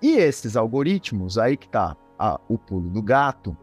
E 0.01 0.17
esses 0.17 0.57
algoritmos, 0.57 1.39
aí 1.39 1.57
que 1.57 1.67
está 1.67 1.97
o 2.49 2.59
pulo 2.59 2.91
do 2.91 3.03
gato, 3.03 3.57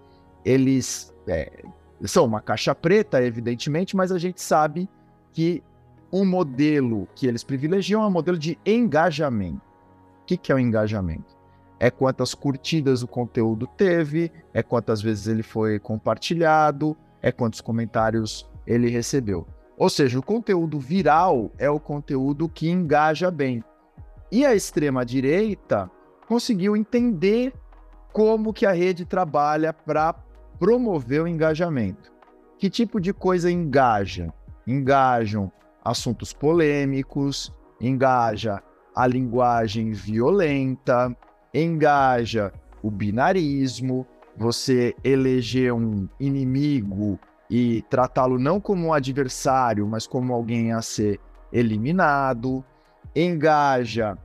eles 0.43 1.13
é, 1.27 1.63
são 2.03 2.25
uma 2.25 2.41
caixa 2.41 2.73
preta, 2.73 3.21
evidentemente, 3.21 3.95
mas 3.95 4.11
a 4.11 4.17
gente 4.17 4.41
sabe 4.41 4.89
que 5.33 5.63
um 6.11 6.25
modelo 6.25 7.07
que 7.15 7.27
eles 7.27 7.43
privilegiam 7.43 8.03
é 8.03 8.07
um 8.07 8.11
modelo 8.11 8.37
de 8.37 8.57
engajamento. 8.65 9.61
O 10.21 10.25
que, 10.25 10.37
que 10.37 10.51
é 10.51 10.55
o 10.55 10.59
engajamento? 10.59 11.35
É 11.79 11.91
quantas 11.91 12.33
curtidas 12.33 13.03
o 13.03 13.07
conteúdo 13.07 13.67
teve, 13.67 14.31
é 14.53 14.63
quantas 14.63 15.01
vezes 15.01 15.27
ele 15.27 15.43
foi 15.43 15.77
compartilhado, 15.77 16.95
é 17.21 17.31
quantos 17.31 17.59
comentários 17.59 18.49
ele 18.65 18.89
recebeu. 18.89 19.45
Ou 19.77 19.89
seja, 19.89 20.17
o 20.17 20.23
conteúdo 20.23 20.79
viral 20.79 21.51
é 21.57 21.69
o 21.69 21.79
conteúdo 21.79 22.47
que 22.47 22.69
engaja 22.69 23.29
bem. 23.29 23.63
E 24.31 24.45
a 24.45 24.55
extrema 24.55 25.05
direita 25.05 25.91
conseguiu 26.27 26.75
entender 26.75 27.53
como 28.11 28.53
que 28.53 28.65
a 28.65 28.71
rede 28.71 29.05
trabalha 29.05 29.73
para 29.73 30.13
promover 30.57 31.21
o 31.21 31.27
engajamento. 31.27 32.11
Que 32.57 32.69
tipo 32.69 32.99
de 32.99 33.13
coisa 33.13 33.51
engaja? 33.51 34.33
Engajam 34.65 35.51
assuntos 35.83 36.33
polêmicos, 36.33 37.53
engaja 37.79 38.63
a 38.95 39.05
linguagem 39.05 39.91
violenta, 39.91 41.15
engaja 41.53 42.53
o 42.81 42.89
binarismo, 42.89 44.07
você 44.37 44.95
eleger 45.03 45.73
um 45.73 46.07
inimigo 46.19 47.19
e 47.49 47.81
tratá-lo 47.89 48.39
não 48.39 48.59
como 48.59 48.87
um 48.87 48.93
adversário, 48.93 49.87
mas 49.87 50.07
como 50.07 50.33
alguém 50.33 50.71
a 50.71 50.81
ser 50.81 51.19
eliminado, 51.51 52.63
engaja 53.15 54.17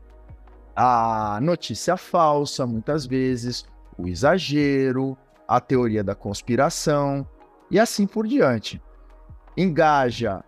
a 0.83 1.39
notícia 1.43 1.95
falsa, 1.95 2.67
muitas 2.67 3.05
vezes, 3.05 3.67
o 3.99 4.09
exagero, 4.09 5.15
a 5.47 5.61
teoria 5.61 6.03
da 6.03 6.15
conspiração 6.15 7.29
e 7.71 7.79
assim 7.79 8.07
por 8.07 8.27
diante. 8.27 8.81
Engaja 9.55 10.43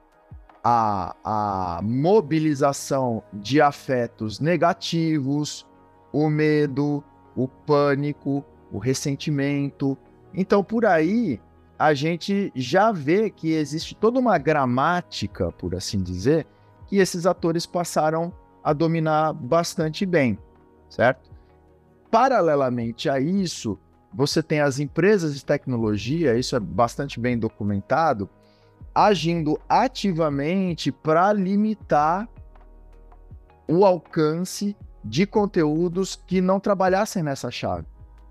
a, 0.64 1.14
a 1.22 1.80
mobilização 1.82 3.22
de 3.30 3.60
afetos 3.60 4.40
negativos, 4.40 5.66
o 6.10 6.30
medo, 6.30 7.04
o 7.36 7.46
pânico, 7.46 8.42
o 8.72 8.78
ressentimento. 8.78 9.98
Então, 10.32 10.64
por 10.64 10.86
aí, 10.86 11.42
a 11.78 11.92
gente 11.92 12.50
já 12.54 12.90
vê 12.90 13.28
que 13.28 13.52
existe 13.52 13.94
toda 13.94 14.18
uma 14.18 14.38
gramática, 14.38 15.52
por 15.52 15.74
assim 15.74 16.02
dizer, 16.02 16.46
que 16.86 16.96
esses 16.96 17.26
atores 17.26 17.66
passaram 17.66 18.32
a 18.62 18.72
dominar 18.72 19.32
bastante 19.32 20.06
bem, 20.06 20.38
certo? 20.88 21.30
Paralelamente 22.10 23.08
a 23.08 23.18
isso, 23.18 23.78
você 24.12 24.42
tem 24.42 24.60
as 24.60 24.78
empresas 24.78 25.34
de 25.34 25.44
tecnologia, 25.44 26.36
isso 26.38 26.54
é 26.54 26.60
bastante 26.60 27.18
bem 27.18 27.38
documentado, 27.38 28.28
agindo 28.94 29.58
ativamente 29.68 30.92
para 30.92 31.32
limitar 31.32 32.28
o 33.66 33.86
alcance 33.86 34.76
de 35.04 35.26
conteúdos 35.26 36.14
que 36.14 36.40
não 36.40 36.60
trabalhassem 36.60 37.22
nessa 37.22 37.50
chave, 37.50 37.86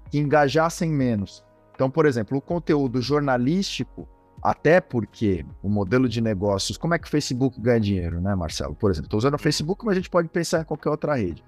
que 0.10 0.20
engajassem 0.20 0.90
menos. 0.90 1.44
Então, 1.74 1.90
por 1.90 2.06
exemplo, 2.06 2.38
o 2.38 2.42
conteúdo 2.42 3.02
jornalístico, 3.02 4.08
até 4.42 4.82
porque 4.82 5.46
o 5.62 5.70
modelo 5.70 6.10
de 6.10 6.20
negócios, 6.20 6.78
como 6.78 6.94
é 6.94 7.00
que 7.00 7.08
o 7.08 7.10
Facebook 7.10 7.60
ganha 7.62 7.80
dinheiro, 7.80 8.20
né, 8.20 8.34
Marcelo? 8.34 8.74
Por 8.74 8.90
exemplo, 8.90 9.08
estou 9.08 9.20
usando 9.20 9.36
o 9.36 9.40
Facebook, 9.40 9.86
mas 9.86 9.94
a 9.94 10.00
gente 10.00 10.10
pode 10.10 10.28
pensar 10.30 10.62
em 10.62 10.66
qualquer 10.66 10.90
outra 10.90 11.16
rede. 11.16 11.44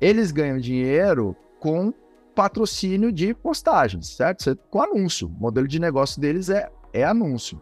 Eles 0.00 0.30
ganham 0.30 0.58
dinheiro 0.58 1.34
com 1.58 1.92
patrocínio 2.34 3.10
de 3.10 3.32
postagens, 3.32 4.08
certo? 4.08 4.56
Com 4.70 4.82
anúncio. 4.82 5.28
O 5.28 5.40
modelo 5.40 5.66
de 5.66 5.78
negócio 5.78 6.20
deles 6.20 6.50
é, 6.50 6.70
é 6.92 7.04
anúncio. 7.04 7.60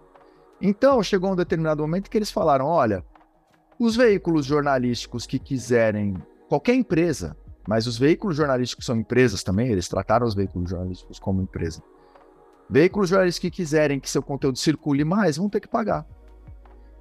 Então, 0.60 1.02
chegou 1.02 1.32
um 1.32 1.36
determinado 1.36 1.82
momento 1.82 2.10
que 2.10 2.18
eles 2.18 2.30
falaram: 2.30 2.66
olha, 2.66 3.04
os 3.78 3.94
veículos 3.94 4.46
jornalísticos 4.46 5.26
que 5.26 5.38
quiserem, 5.38 6.14
qualquer 6.48 6.74
empresa, 6.74 7.36
mas 7.68 7.86
os 7.86 7.98
veículos 7.98 8.36
jornalísticos 8.36 8.86
são 8.86 8.96
empresas 8.96 9.42
também, 9.42 9.68
eles 9.68 9.88
trataram 9.88 10.26
os 10.26 10.34
veículos 10.34 10.70
jornalísticos 10.70 11.18
como 11.18 11.42
empresa. 11.42 11.82
Veículos 12.72 13.10
jornalísticos 13.10 13.50
que 13.50 13.54
quiserem 13.54 14.00
que 14.00 14.08
seu 14.08 14.22
conteúdo 14.22 14.58
circule 14.58 15.04
mais 15.04 15.36
vão 15.36 15.46
ter 15.46 15.60
que 15.60 15.68
pagar. 15.68 16.06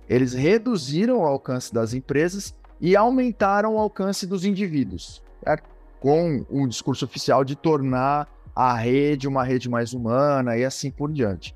Eles 0.10 0.34
reduziram 0.34 1.20
o 1.20 1.26
alcance 1.26 1.74
das 1.74 1.94
empresas 1.94 2.54
e 2.82 2.94
aumentaram 2.94 3.76
o 3.76 3.80
alcance 3.80 4.28
dos 4.28 4.44
indivíduos, 4.44 5.24
certo? 5.42 5.70
com 6.02 6.46
um 6.50 6.68
discurso 6.68 7.06
oficial 7.06 7.46
de 7.46 7.56
tornar 7.56 8.28
a 8.54 8.74
rede 8.74 9.30
uma 9.30 9.46
rede 9.46 9.70
mais 9.70 9.94
humana 9.94 10.58
e 10.58 10.66
assim 10.66 10.92
por 10.92 11.10
diante. 11.10 11.56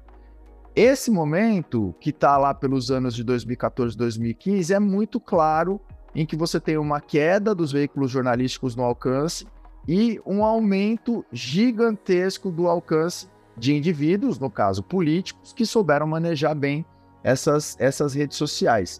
Esse 0.73 1.11
momento, 1.11 1.93
que 1.99 2.11
está 2.11 2.37
lá 2.37 2.53
pelos 2.53 2.89
anos 2.91 3.15
de 3.15 3.23
2014 3.23 3.97
2015, 3.97 4.73
é 4.73 4.79
muito 4.79 5.19
claro 5.19 5.81
em 6.15 6.25
que 6.25 6.37
você 6.37 6.57
tem 6.57 6.77
uma 6.77 7.01
queda 7.01 7.53
dos 7.53 7.73
veículos 7.73 8.11
jornalísticos 8.11 8.77
no 8.77 8.83
alcance 8.83 9.45
e 9.85 10.21
um 10.25 10.41
aumento 10.41 11.25
gigantesco 11.33 12.49
do 12.49 12.69
alcance 12.69 13.27
de 13.57 13.73
indivíduos, 13.73 14.39
no 14.39 14.49
caso 14.49 14.83
políticos, 14.83 15.53
que 15.53 15.65
souberam 15.65 16.07
manejar 16.07 16.55
bem 16.55 16.85
essas, 17.23 17.75
essas 17.79 18.13
redes 18.13 18.37
sociais. 18.37 18.99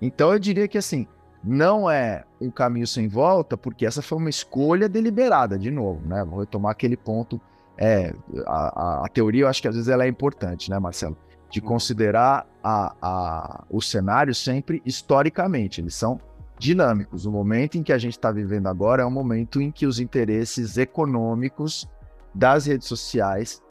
Então 0.00 0.32
eu 0.32 0.38
diria 0.38 0.68
que 0.68 0.78
assim, 0.78 1.06
não 1.42 1.90
é 1.90 2.24
um 2.40 2.50
caminho 2.50 2.86
sem 2.86 3.08
volta, 3.08 3.56
porque 3.56 3.84
essa 3.84 4.00
foi 4.00 4.18
uma 4.18 4.30
escolha 4.30 4.88
deliberada, 4.88 5.58
de 5.58 5.70
novo, 5.70 6.06
né? 6.06 6.24
Vou 6.24 6.40
retomar 6.40 6.72
aquele 6.72 6.96
ponto 6.96 7.40
é, 7.76 8.14
a, 8.46 9.02
a, 9.02 9.06
a, 9.06 9.08
teoria, 9.08 9.42
eu 9.42 9.48
acho 9.48 9.60
que 9.60 9.68
às 9.68 9.74
vezes 9.74 9.88
ela 9.88 10.04
é 10.04 10.08
importante, 10.08 10.70
né, 10.70 10.78
Marcelo? 10.78 11.16
De 11.50 11.60
uhum. 11.60 11.66
considerar 11.66 12.46
a, 12.62 12.94
a, 13.02 13.64
o 13.68 13.80
cenário 13.82 14.34
sempre 14.34 14.80
historicamente, 14.84 15.80
eles 15.80 15.94
são 15.94 16.20
dinâmicos. 16.58 17.26
O 17.26 17.32
momento 17.32 17.76
em 17.76 17.82
que 17.82 17.92
a 17.92 17.98
gente 17.98 18.12
está 18.12 18.30
vivendo 18.30 18.68
agora 18.68 19.02
é 19.02 19.06
um 19.06 19.10
momento 19.10 19.60
em 19.60 19.70
que 19.70 19.86
os 19.86 19.98
interesses 19.98 20.76
econômicos 20.76 21.88
das 22.34 22.66
redes 22.66 22.88
sociais, 22.88 23.62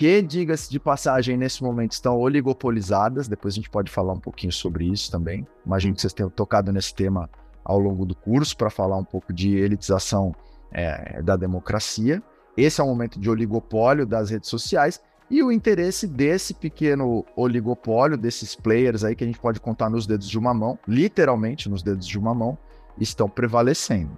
que, 0.00 0.22
diga-se 0.22 0.70
de 0.70 0.80
passagem, 0.80 1.36
nesse 1.36 1.62
momento 1.62 1.92
estão 1.92 2.18
oligopolizadas, 2.18 3.28
depois 3.28 3.52
a 3.52 3.56
gente 3.56 3.68
pode 3.68 3.90
falar 3.90 4.14
um 4.14 4.18
pouquinho 4.18 4.50
sobre 4.50 4.86
isso 4.86 5.10
também. 5.10 5.46
Imagino 5.66 5.94
que 5.94 6.00
vocês 6.00 6.14
tenham 6.14 6.30
tocado 6.30 6.72
nesse 6.72 6.94
tema 6.94 7.28
ao 7.62 7.78
longo 7.78 8.06
do 8.06 8.14
curso 8.14 8.56
para 8.56 8.70
falar 8.70 8.96
um 8.96 9.04
pouco 9.04 9.30
de 9.30 9.58
elitização 9.58 10.34
é, 10.72 11.20
da 11.20 11.36
democracia. 11.36 12.22
Esse 12.56 12.80
é 12.80 12.84
o 12.84 12.86
momento 12.86 13.20
de 13.20 13.28
oligopólio 13.28 14.06
das 14.06 14.30
redes 14.30 14.48
sociais 14.48 15.02
e 15.30 15.42
o 15.42 15.52
interesse 15.52 16.06
desse 16.06 16.54
pequeno 16.54 17.22
oligopólio, 17.36 18.16
desses 18.16 18.56
players 18.56 19.04
aí 19.04 19.14
que 19.14 19.22
a 19.22 19.26
gente 19.26 19.38
pode 19.38 19.60
contar 19.60 19.90
nos 19.90 20.06
dedos 20.06 20.30
de 20.30 20.38
uma 20.38 20.54
mão, 20.54 20.78
literalmente 20.88 21.68
nos 21.68 21.82
dedos 21.82 22.06
de 22.06 22.18
uma 22.18 22.34
mão, 22.34 22.56
estão 22.98 23.28
prevalecendo. 23.28 24.16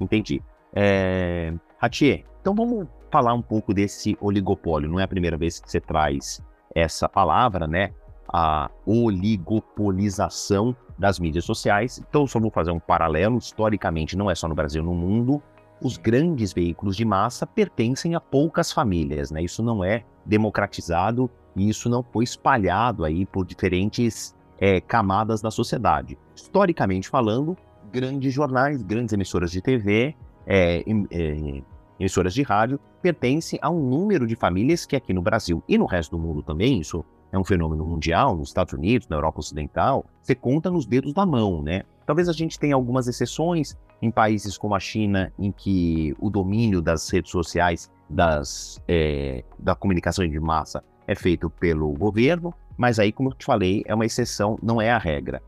Entendi. 0.00 0.40
É... 0.72 1.52
Ratier, 1.80 2.24
então 2.40 2.54
vamos 2.54 2.86
falar 3.10 3.34
um 3.34 3.42
pouco 3.42 3.74
desse 3.74 4.16
oligopólio. 4.20 4.88
Não 4.88 5.00
é 5.00 5.04
a 5.04 5.08
primeira 5.08 5.36
vez 5.36 5.58
que 5.58 5.70
você 5.70 5.80
traz 5.80 6.42
essa 6.74 7.08
palavra, 7.08 7.66
né? 7.66 7.92
A 8.32 8.70
oligopolização 8.86 10.74
das 10.98 11.18
mídias 11.18 11.44
sociais. 11.44 12.02
Então, 12.08 12.26
só 12.26 12.38
vou 12.38 12.50
fazer 12.50 12.70
um 12.70 12.78
paralelo. 12.78 13.38
Historicamente, 13.38 14.16
não 14.16 14.30
é 14.30 14.34
só 14.34 14.46
no 14.46 14.54
Brasil, 14.54 14.82
no 14.82 14.94
mundo, 14.94 15.42
os 15.82 15.96
grandes 15.96 16.52
veículos 16.52 16.96
de 16.96 17.04
massa 17.04 17.46
pertencem 17.46 18.14
a 18.14 18.20
poucas 18.20 18.70
famílias, 18.70 19.30
né? 19.30 19.42
Isso 19.42 19.62
não 19.62 19.82
é 19.82 20.04
democratizado 20.24 21.30
e 21.56 21.68
isso 21.68 21.88
não 21.88 22.02
foi 22.02 22.24
espalhado 22.24 23.04
aí 23.04 23.24
por 23.26 23.44
diferentes 23.44 24.36
é, 24.58 24.80
camadas 24.80 25.40
da 25.40 25.50
sociedade. 25.50 26.18
Historicamente 26.34 27.08
falando, 27.08 27.56
grandes 27.90 28.32
jornais, 28.32 28.82
grandes 28.82 29.12
emissoras 29.12 29.50
de 29.50 29.60
TV, 29.60 30.14
é, 30.46 30.84
é, 31.10 31.62
emissoras 32.00 32.34
de 32.34 32.42
rádio 32.42 32.80
pertencem 33.02 33.58
a 33.62 33.70
um 33.70 33.80
número 33.80 34.26
de 34.26 34.34
famílias 34.34 34.86
que 34.86 34.96
aqui 34.96 35.12
no 35.12 35.22
Brasil 35.22 35.62
e 35.68 35.76
no 35.78 35.84
resto 35.84 36.16
do 36.16 36.22
mundo 36.22 36.42
também, 36.42 36.80
isso 36.80 37.04
é 37.30 37.38
um 37.38 37.44
fenômeno 37.44 37.84
mundial, 37.84 38.34
nos 38.36 38.48
Estados 38.48 38.72
Unidos, 38.72 39.06
na 39.08 39.16
Europa 39.16 39.38
Ocidental, 39.38 40.04
você 40.20 40.34
conta 40.34 40.70
nos 40.70 40.86
dedos 40.86 41.12
da 41.12 41.24
mão, 41.24 41.62
né? 41.62 41.82
Talvez 42.04 42.28
a 42.28 42.32
gente 42.32 42.58
tenha 42.58 42.74
algumas 42.74 43.06
exceções 43.06 43.76
em 44.02 44.10
países 44.10 44.58
como 44.58 44.74
a 44.74 44.80
China, 44.80 45.32
em 45.38 45.52
que 45.52 46.14
o 46.18 46.28
domínio 46.28 46.82
das 46.82 47.08
redes 47.08 47.30
sociais, 47.30 47.88
das, 48.08 48.82
é, 48.88 49.44
da 49.58 49.76
comunicação 49.76 50.26
de 50.26 50.40
massa 50.40 50.82
é 51.06 51.14
feito 51.14 51.48
pelo 51.48 51.92
governo, 51.92 52.52
mas 52.76 52.98
aí, 52.98 53.12
como 53.12 53.28
eu 53.28 53.34
te 53.34 53.44
falei, 53.44 53.84
é 53.86 53.94
uma 53.94 54.06
exceção, 54.06 54.58
não 54.62 54.80
é 54.80 54.90
a 54.90 54.98
regra. 54.98 55.42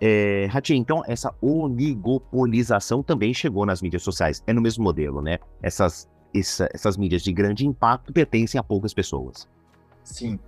É, 0.00 0.48
então 0.70 1.02
essa 1.06 1.34
oligopolização 1.42 3.02
também 3.02 3.34
chegou 3.34 3.66
nas 3.66 3.82
mídias 3.82 4.02
sociais. 4.02 4.42
É 4.46 4.52
no 4.52 4.60
mesmo 4.60 4.82
modelo, 4.82 5.20
né? 5.20 5.38
Essas, 5.62 6.08
essa, 6.34 6.68
essas 6.72 6.96
mídias 6.96 7.22
de 7.22 7.32
grande 7.32 7.66
impacto 7.66 8.12
pertencem 8.12 8.58
a 8.58 8.62
poucas 8.62 8.94
pessoas. 8.94 9.46
Sim. 10.02 10.38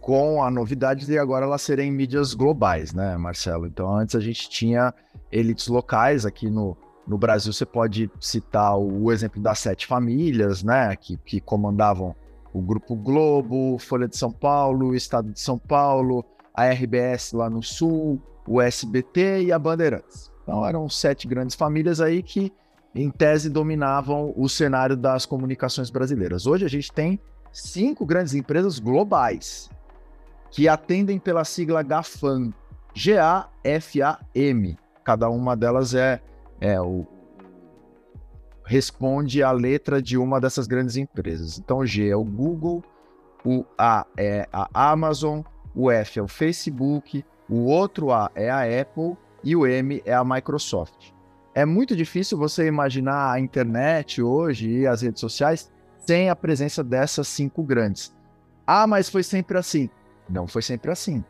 Com 0.00 0.42
a 0.42 0.50
novidade 0.50 1.06
de 1.06 1.18
agora 1.18 1.44
elas 1.44 1.62
serem 1.62 1.90
mídias 1.90 2.34
globais, 2.34 2.92
né, 2.92 3.16
Marcelo? 3.16 3.66
Então 3.66 3.94
antes 3.94 4.14
a 4.14 4.20
gente 4.20 4.48
tinha 4.48 4.92
elites 5.30 5.68
locais 5.68 6.24
aqui 6.24 6.48
no, 6.48 6.76
no 7.06 7.18
Brasil. 7.18 7.52
Você 7.52 7.66
pode 7.66 8.10
citar 8.20 8.78
o, 8.78 9.04
o 9.04 9.12
exemplo 9.12 9.40
das 9.40 9.58
sete 9.58 9.86
famílias, 9.86 10.62
né, 10.62 10.96
que, 10.96 11.16
que 11.18 11.40
comandavam 11.40 12.14
o 12.54 12.62
Grupo 12.62 12.94
Globo, 12.94 13.78
Folha 13.78 14.06
de 14.06 14.16
São 14.16 14.30
Paulo, 14.30 14.94
Estado 14.94 15.30
de 15.30 15.40
São 15.40 15.58
Paulo, 15.58 16.24
a 16.54 16.70
RBS 16.70 17.32
lá 17.32 17.50
no 17.50 17.62
Sul, 17.62 18.22
o 18.46 18.60
SBT 18.60 19.44
e 19.44 19.52
a 19.52 19.58
Bandeirantes. 19.58 20.30
Então 20.42 20.66
eram 20.66 20.88
sete 20.88 21.26
grandes 21.26 21.56
famílias 21.56 22.00
aí 22.00 22.22
que, 22.22 22.52
em 22.94 23.10
tese, 23.10 23.48
dominavam 23.48 24.32
o 24.36 24.48
cenário 24.48 24.96
das 24.96 25.26
comunicações 25.26 25.90
brasileiras. 25.90 26.46
Hoje 26.46 26.64
a 26.64 26.68
gente 26.68 26.92
tem 26.92 27.18
cinco 27.52 28.04
grandes 28.04 28.34
empresas 28.34 28.78
globais 28.78 29.70
que 30.50 30.68
atendem 30.68 31.18
pela 31.18 31.44
sigla 31.44 31.82
GAFAM, 31.82 32.52
G-A-F-A-M. 32.94 34.78
Cada 35.02 35.28
uma 35.28 35.56
delas 35.56 35.94
é, 35.94 36.20
é 36.60 36.80
o, 36.80 37.06
responde 38.64 39.42
à 39.42 39.50
letra 39.50 40.00
de 40.00 40.16
uma 40.16 40.40
dessas 40.40 40.66
grandes 40.66 40.96
empresas. 40.96 41.58
Então, 41.58 41.78
o 41.78 41.86
G 41.86 42.08
é 42.08 42.16
o 42.16 42.24
Google, 42.24 42.82
o 43.44 43.64
A 43.76 44.06
é 44.16 44.48
a 44.52 44.68
Amazon, 44.92 45.42
o 45.74 45.90
F 45.90 46.18
é 46.18 46.22
o 46.22 46.28
Facebook, 46.28 47.24
o 47.48 47.64
outro 47.64 48.10
A 48.10 48.30
é 48.34 48.50
a 48.50 48.80
Apple 48.80 49.16
e 49.42 49.54
o 49.54 49.66
M 49.66 50.02
é 50.04 50.14
a 50.14 50.24
Microsoft. 50.24 51.12
É 51.54 51.64
muito 51.64 51.94
difícil 51.94 52.36
você 52.36 52.66
imaginar 52.66 53.32
a 53.32 53.38
internet 53.38 54.20
hoje 54.20 54.68
e 54.68 54.86
as 54.86 55.02
redes 55.02 55.20
sociais 55.20 55.70
sem 55.98 56.28
a 56.28 56.36
presença 56.36 56.82
dessas 56.82 57.28
cinco 57.28 57.62
grandes. 57.62 58.14
Ah, 58.66 58.86
mas 58.86 59.08
foi 59.08 59.22
sempre 59.22 59.56
assim. 59.58 59.88
Não 60.28 60.46
foi 60.46 60.62
sempre 60.62 60.90
assim. 60.90 61.24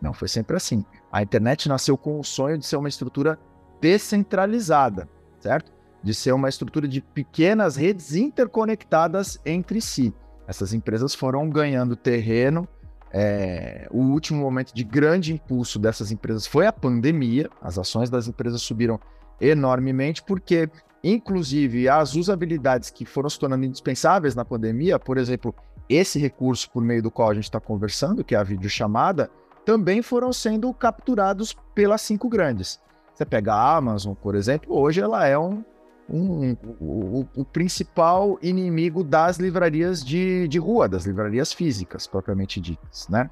Não 0.00 0.12
foi 0.12 0.28
sempre 0.28 0.56
assim. 0.56 0.84
A 1.10 1.22
internet 1.22 1.68
nasceu 1.68 1.96
com 1.96 2.20
o 2.20 2.24
sonho 2.24 2.58
de 2.58 2.66
ser 2.66 2.76
uma 2.76 2.88
estrutura 2.88 3.38
descentralizada, 3.80 5.08
certo? 5.40 5.72
De 6.02 6.14
ser 6.14 6.32
uma 6.32 6.48
estrutura 6.48 6.86
de 6.86 7.00
pequenas 7.00 7.76
redes 7.76 8.14
interconectadas 8.14 9.40
entre 9.44 9.80
si. 9.80 10.14
Essas 10.46 10.72
empresas 10.72 11.14
foram 11.14 11.48
ganhando 11.48 11.96
terreno 11.96 12.68
é, 13.12 13.86
o 13.90 13.98
último 13.98 14.40
momento 14.40 14.72
de 14.74 14.84
grande 14.84 15.32
impulso 15.32 15.78
dessas 15.78 16.10
empresas 16.10 16.46
foi 16.46 16.66
a 16.66 16.72
pandemia. 16.72 17.48
As 17.60 17.78
ações 17.78 18.10
das 18.10 18.28
empresas 18.28 18.62
subiram 18.62 19.00
enormemente, 19.40 20.22
porque, 20.22 20.68
inclusive, 21.02 21.88
as 21.88 22.14
usabilidades 22.14 22.90
que 22.90 23.04
foram 23.04 23.28
se 23.28 23.38
tornando 23.38 23.64
indispensáveis 23.64 24.34
na 24.34 24.44
pandemia, 24.44 24.98
por 24.98 25.18
exemplo, 25.18 25.54
esse 25.88 26.18
recurso 26.18 26.70
por 26.70 26.82
meio 26.82 27.02
do 27.02 27.10
qual 27.10 27.30
a 27.30 27.34
gente 27.34 27.44
está 27.44 27.60
conversando, 27.60 28.24
que 28.24 28.34
é 28.34 28.38
a 28.38 28.42
videochamada, 28.42 29.30
também 29.64 30.02
foram 30.02 30.32
sendo 30.32 30.72
capturados 30.74 31.56
pelas 31.74 32.00
cinco 32.00 32.28
grandes. 32.28 32.80
Você 33.14 33.24
pega 33.24 33.54
a 33.54 33.76
Amazon, 33.76 34.14
por 34.14 34.34
exemplo, 34.34 34.74
hoje 34.76 35.00
ela 35.00 35.26
é 35.26 35.38
um, 35.38 35.64
um, 36.08 36.56
o, 36.80 37.26
o, 37.34 37.44
principal 37.44 38.38
inimigo 38.40 39.02
das 39.02 39.38
livrarias 39.38 40.04
de, 40.04 40.46
de 40.48 40.58
rua, 40.58 40.88
das 40.88 41.04
livrarias 41.04 41.52
físicas, 41.52 42.06
propriamente 42.06 42.60
ditas, 42.60 43.08
né? 43.08 43.30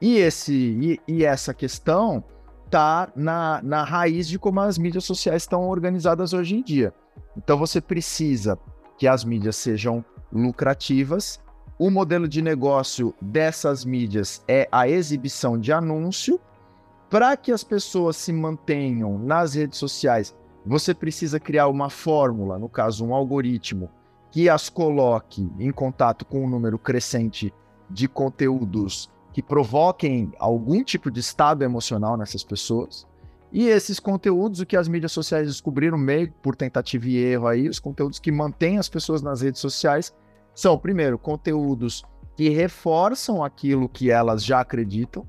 E, 0.00 0.18
esse, 0.18 0.52
e, 0.52 1.00
e 1.08 1.24
essa 1.24 1.54
questão 1.54 2.22
está 2.66 3.10
na, 3.16 3.60
na 3.62 3.82
raiz 3.82 4.28
de 4.28 4.38
como 4.38 4.60
as 4.60 4.76
mídias 4.76 5.04
sociais 5.04 5.42
estão 5.42 5.68
organizadas 5.68 6.32
hoje 6.32 6.56
em 6.56 6.62
dia. 6.62 6.92
Então 7.36 7.56
você 7.56 7.80
precisa 7.80 8.58
que 8.98 9.06
as 9.06 9.24
mídias 9.24 9.56
sejam 9.56 10.04
lucrativas. 10.32 11.40
O 11.78 11.90
modelo 11.90 12.28
de 12.28 12.42
negócio 12.42 13.14
dessas 13.20 13.84
mídias 13.84 14.42
é 14.48 14.68
a 14.70 14.88
exibição 14.88 15.58
de 15.58 15.72
anúncio 15.72 16.40
para 17.08 17.36
que 17.36 17.52
as 17.52 17.62
pessoas 17.62 18.16
se 18.16 18.32
mantenham 18.32 19.18
nas 19.18 19.54
redes 19.54 19.78
sociais 19.78 20.34
você 20.66 20.92
precisa 20.92 21.38
criar 21.38 21.68
uma 21.68 21.88
fórmula, 21.88 22.58
no 22.58 22.68
caso, 22.68 23.06
um 23.06 23.14
algoritmo, 23.14 23.88
que 24.30 24.48
as 24.48 24.68
coloque 24.68 25.48
em 25.58 25.70
contato 25.70 26.24
com 26.24 26.44
um 26.44 26.50
número 26.50 26.78
crescente 26.78 27.54
de 27.88 28.08
conteúdos 28.08 29.08
que 29.32 29.42
provoquem 29.42 30.32
algum 30.38 30.82
tipo 30.82 31.10
de 31.10 31.20
estado 31.20 31.62
emocional 31.62 32.16
nessas 32.16 32.42
pessoas. 32.42 33.06
E 33.52 33.68
esses 33.68 34.00
conteúdos, 34.00 34.60
o 34.60 34.66
que 34.66 34.76
as 34.76 34.88
mídias 34.88 35.12
sociais 35.12 35.46
descobriram 35.46 35.96
meio 35.96 36.32
por 36.42 36.56
tentativa 36.56 37.06
e 37.06 37.16
erro 37.16 37.46
aí, 37.46 37.68
os 37.68 37.78
conteúdos 37.78 38.18
que 38.18 38.32
mantêm 38.32 38.78
as 38.78 38.88
pessoas 38.88 39.22
nas 39.22 39.42
redes 39.42 39.60
sociais 39.60 40.12
são, 40.54 40.76
primeiro, 40.76 41.18
conteúdos 41.18 42.04
que 42.36 42.48
reforçam 42.48 43.44
aquilo 43.44 43.88
que 43.88 44.10
elas 44.10 44.44
já 44.44 44.60
acreditam. 44.60 45.26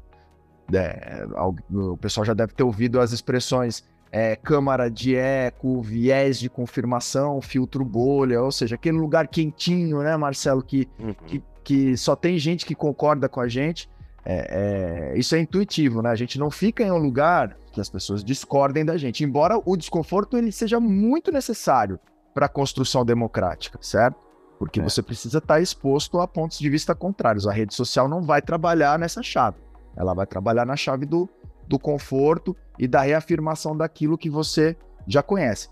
É, 0.73 1.25
o 1.71 1.95
pessoal 1.97 2.25
já 2.25 2.33
deve 2.33 2.53
ter 2.53 2.63
ouvido 2.63 2.99
as 2.99 3.11
expressões 3.11 3.83
é, 4.11 4.35
câmara 4.35 4.89
de 4.89 5.15
eco, 5.15 5.81
viés 5.81 6.39
de 6.39 6.49
confirmação, 6.49 7.41
filtro 7.41 7.83
bolha, 7.83 8.41
ou 8.41 8.51
seja, 8.51 8.75
aquele 8.75 8.97
lugar 8.97 9.27
quentinho, 9.27 10.01
né, 10.01 10.15
Marcelo, 10.15 10.63
que, 10.63 10.87
uhum. 10.99 11.13
que, 11.25 11.43
que, 11.63 11.97
só 11.97 12.15
tem 12.15 12.37
gente 12.37 12.65
que 12.65 12.75
concorda 12.75 13.27
com 13.27 13.41
a 13.41 13.47
gente. 13.47 13.89
É, 14.25 15.13
é, 15.13 15.17
isso 15.17 15.35
é 15.35 15.39
intuitivo, 15.39 16.01
né? 16.01 16.09
A 16.09 16.15
gente 16.15 16.37
não 16.37 16.51
fica 16.51 16.83
em 16.83 16.91
um 16.91 16.97
lugar 16.97 17.55
que 17.71 17.79
as 17.79 17.89
pessoas 17.89 18.23
discordem 18.23 18.83
da 18.83 18.97
gente, 18.97 19.23
embora 19.23 19.57
o 19.65 19.77
desconforto 19.77 20.37
ele 20.37 20.51
seja 20.51 20.79
muito 20.79 21.31
necessário 21.31 21.97
para 22.33 22.45
a 22.45 22.49
construção 22.49 23.05
democrática, 23.05 23.79
certo? 23.81 24.17
Porque 24.59 24.79
é. 24.79 24.83
você 24.83 25.01
precisa 25.01 25.37
estar 25.37 25.55
tá 25.55 25.61
exposto 25.61 26.19
a 26.19 26.27
pontos 26.27 26.59
de 26.59 26.69
vista 26.69 26.93
contrários. 26.93 27.47
A 27.47 27.53
rede 27.53 27.73
social 27.73 28.09
não 28.09 28.21
vai 28.21 28.41
trabalhar 28.41 28.99
nessa 28.99 29.23
chave. 29.23 29.57
Ela 29.95 30.13
vai 30.13 30.25
trabalhar 30.25 30.65
na 30.65 30.75
chave 30.75 31.05
do, 31.05 31.29
do 31.67 31.79
conforto 31.79 32.55
e 32.77 32.87
da 32.87 33.01
reafirmação 33.01 33.75
daquilo 33.75 34.17
que 34.17 34.29
você 34.29 34.75
já 35.07 35.23
conhece, 35.23 35.69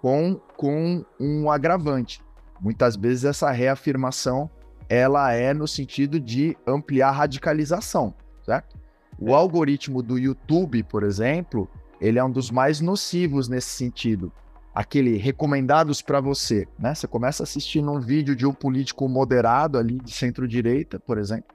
com, 0.00 0.40
com 0.56 1.04
um 1.20 1.50
agravante. 1.50 2.22
Muitas 2.60 2.96
vezes 2.96 3.24
essa 3.24 3.50
reafirmação 3.50 4.50
ela 4.88 5.32
é 5.32 5.52
no 5.52 5.68
sentido 5.68 6.18
de 6.18 6.56
ampliar 6.66 7.08
a 7.08 7.12
radicalização, 7.12 8.14
certo? 8.44 8.76
O 9.18 9.34
algoritmo 9.34 10.02
do 10.02 10.18
YouTube, 10.18 10.82
por 10.84 11.02
exemplo, 11.02 11.68
ele 12.00 12.18
é 12.18 12.24
um 12.24 12.30
dos 12.30 12.50
mais 12.50 12.80
nocivos 12.80 13.48
nesse 13.48 13.70
sentido. 13.70 14.32
Aquele 14.74 15.16
recomendados 15.16 16.00
para 16.00 16.20
você, 16.20 16.66
né? 16.78 16.94
Você 16.94 17.06
começa 17.06 17.42
assistindo 17.42 17.90
um 17.90 18.00
vídeo 18.00 18.34
de 18.34 18.46
um 18.46 18.52
político 18.54 19.08
moderado 19.08 19.76
ali 19.76 19.98
de 19.98 20.12
centro-direita, 20.12 20.98
por 21.00 21.18
exemplo. 21.18 21.54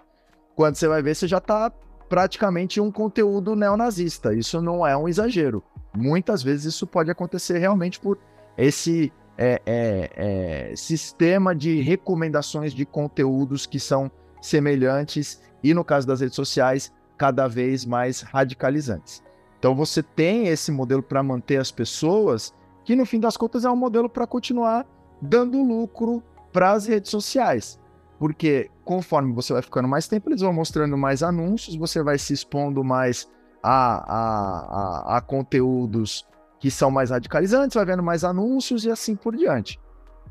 Quando 0.55 0.75
você 0.75 0.87
vai 0.87 1.01
ver, 1.01 1.15
você 1.15 1.27
já 1.27 1.37
está 1.37 1.71
praticamente 2.13 2.79
um 2.79 2.91
conteúdo 2.91 3.55
neonazista. 3.55 4.35
Isso 4.35 4.61
não 4.61 4.85
é 4.85 4.95
um 4.95 5.07
exagero. 5.07 5.63
Muitas 5.97 6.43
vezes 6.43 6.75
isso 6.75 6.85
pode 6.85 7.09
acontecer 7.09 7.57
realmente 7.57 7.99
por 7.99 8.19
esse 8.55 9.11
é, 9.35 9.59
é, 9.65 10.11
é, 10.15 10.75
sistema 10.75 11.55
de 11.55 11.81
recomendações 11.81 12.71
de 12.71 12.85
conteúdos 12.85 13.65
que 13.65 13.79
são 13.79 14.11
semelhantes 14.39 15.41
e, 15.63 15.73
no 15.73 15.83
caso 15.83 16.05
das 16.05 16.21
redes 16.21 16.35
sociais, 16.35 16.93
cada 17.17 17.47
vez 17.47 17.83
mais 17.83 18.21
radicalizantes. 18.21 19.23
Então 19.57 19.73
você 19.73 20.03
tem 20.03 20.49
esse 20.49 20.71
modelo 20.71 21.01
para 21.01 21.23
manter 21.23 21.57
as 21.57 21.71
pessoas, 21.71 22.53
que 22.85 22.95
no 22.95 23.07
fim 23.07 23.19
das 23.19 23.35
contas 23.35 23.65
é 23.65 23.71
um 23.71 23.75
modelo 23.75 24.07
para 24.07 24.27
continuar 24.27 24.85
dando 25.19 25.59
lucro 25.63 26.21
para 26.51 26.73
as 26.73 26.85
redes 26.85 27.09
sociais. 27.09 27.79
Porque 28.23 28.71
conforme 28.85 29.33
você 29.33 29.51
vai 29.51 29.61
ficando 29.61 29.85
mais 29.85 30.07
tempo, 30.07 30.29
eles 30.29 30.39
vão 30.39 30.53
mostrando 30.53 30.97
mais 30.97 31.21
anúncios, 31.21 31.75
você 31.75 32.01
vai 32.01 32.17
se 32.17 32.31
expondo 32.31 32.81
mais 32.81 33.29
a, 33.61 33.97
a, 33.97 35.15
a, 35.15 35.17
a 35.17 35.21
conteúdos 35.21 36.25
que 36.57 36.71
são 36.71 36.89
mais 36.89 37.09
radicalizantes, 37.09 37.75
vai 37.75 37.83
vendo 37.83 38.01
mais 38.01 38.23
anúncios 38.23 38.85
e 38.85 38.89
assim 38.89 39.13
por 39.13 39.35
diante. 39.35 39.77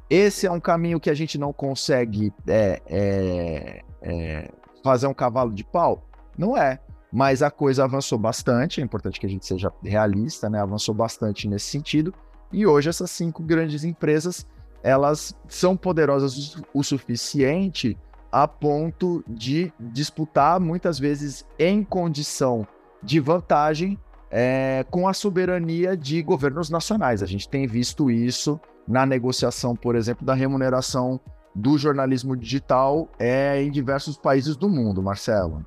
Esse 0.08 0.46
é 0.46 0.50
um 0.50 0.58
caminho 0.58 0.98
que 0.98 1.10
a 1.10 1.14
gente 1.14 1.36
não 1.36 1.52
consegue 1.52 2.32
é, 2.48 2.80
é, 2.86 3.82
é, 4.00 4.50
fazer 4.82 5.06
um 5.06 5.12
cavalo 5.12 5.52
de 5.52 5.62
pau? 5.62 6.02
Não 6.38 6.56
é. 6.56 6.80
Mas 7.12 7.42
a 7.42 7.50
coisa 7.50 7.84
avançou 7.84 8.18
bastante, 8.18 8.80
é 8.80 8.84
importante 8.84 9.20
que 9.20 9.26
a 9.26 9.28
gente 9.28 9.44
seja 9.44 9.70
realista, 9.84 10.48
né? 10.48 10.62
Avançou 10.62 10.94
bastante 10.94 11.46
nesse 11.46 11.66
sentido. 11.66 12.14
E 12.50 12.66
hoje 12.66 12.88
essas 12.88 13.10
cinco 13.10 13.42
grandes 13.42 13.84
empresas 13.84 14.46
elas 14.82 15.34
são 15.48 15.76
poderosas 15.76 16.56
o 16.74 16.82
suficiente 16.82 17.96
a 18.30 18.48
ponto 18.48 19.22
de 19.28 19.72
disputar, 19.78 20.58
muitas 20.58 20.98
vezes 20.98 21.46
em 21.58 21.84
condição 21.84 22.66
de 23.02 23.20
vantagem, 23.20 23.98
é, 24.30 24.86
com 24.90 25.06
a 25.06 25.12
soberania 25.12 25.94
de 25.94 26.22
governos 26.22 26.70
nacionais. 26.70 27.22
A 27.22 27.26
gente 27.26 27.46
tem 27.48 27.66
visto 27.66 28.10
isso 28.10 28.58
na 28.88 29.04
negociação, 29.04 29.76
por 29.76 29.94
exemplo, 29.94 30.24
da 30.24 30.32
remuneração 30.32 31.20
do 31.54 31.76
jornalismo 31.76 32.34
digital 32.34 33.08
é, 33.18 33.62
em 33.62 33.70
diversos 33.70 34.16
países 34.16 34.56
do 34.56 34.70
mundo, 34.70 35.02
Marcelo. 35.02 35.64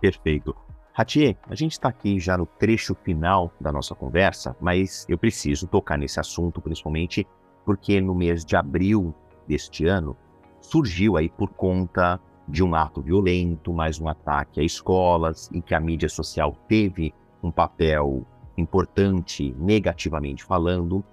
Perfeito. 0.00 0.54
Ratier, 0.92 1.38
a 1.48 1.54
gente 1.54 1.72
está 1.72 1.88
aqui 1.88 2.20
já 2.20 2.36
no 2.36 2.44
trecho 2.44 2.94
final 3.02 3.50
da 3.58 3.72
nossa 3.72 3.94
conversa, 3.94 4.54
mas 4.60 5.06
eu 5.08 5.16
preciso 5.16 5.66
tocar 5.66 5.96
nesse 5.96 6.20
assunto, 6.20 6.60
principalmente 6.60 7.26
porque 7.64 8.00
no 8.00 8.14
mês 8.14 8.44
de 8.44 8.56
abril 8.56 9.14
deste 9.46 9.86
ano 9.86 10.16
surgiu 10.60 11.16
aí 11.16 11.28
por 11.28 11.50
conta 11.50 12.20
de 12.48 12.62
um 12.62 12.74
ato 12.74 13.00
violento, 13.00 13.72
mais 13.72 14.00
um 14.00 14.08
ataque 14.08 14.60
a 14.60 14.64
escolas, 14.64 15.50
em 15.52 15.60
que 15.60 15.74
a 15.74 15.80
mídia 15.80 16.08
social 16.08 16.56
teve 16.68 17.14
um 17.42 17.50
papel 17.50 18.26
importante, 18.56 19.54
negativamente 19.58 20.44
falando. 20.44 21.04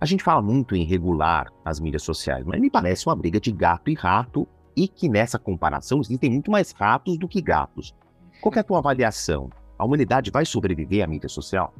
A 0.00 0.06
gente 0.06 0.22
fala 0.22 0.42
muito 0.42 0.76
em 0.76 0.84
regular 0.84 1.50
as 1.64 1.80
mídias 1.80 2.02
sociais, 2.02 2.44
mas 2.44 2.60
me 2.60 2.70
parece 2.70 3.06
uma 3.06 3.16
briga 3.16 3.40
de 3.40 3.50
gato 3.50 3.90
e 3.90 3.94
rato, 3.94 4.46
e 4.76 4.86
que 4.86 5.08
nessa 5.08 5.38
comparação 5.38 6.00
existem 6.00 6.30
muito 6.30 6.50
mais 6.50 6.70
ratos 6.72 7.18
do 7.18 7.26
que 7.26 7.40
gatos. 7.40 7.94
Qual 8.42 8.52
é 8.54 8.60
a 8.60 8.64
tua 8.64 8.78
avaliação? 8.78 9.48
A 9.78 9.84
humanidade 9.84 10.30
vai 10.30 10.44
sobreviver 10.44 11.02
à 11.02 11.06
mídia 11.06 11.28
social? 11.28 11.72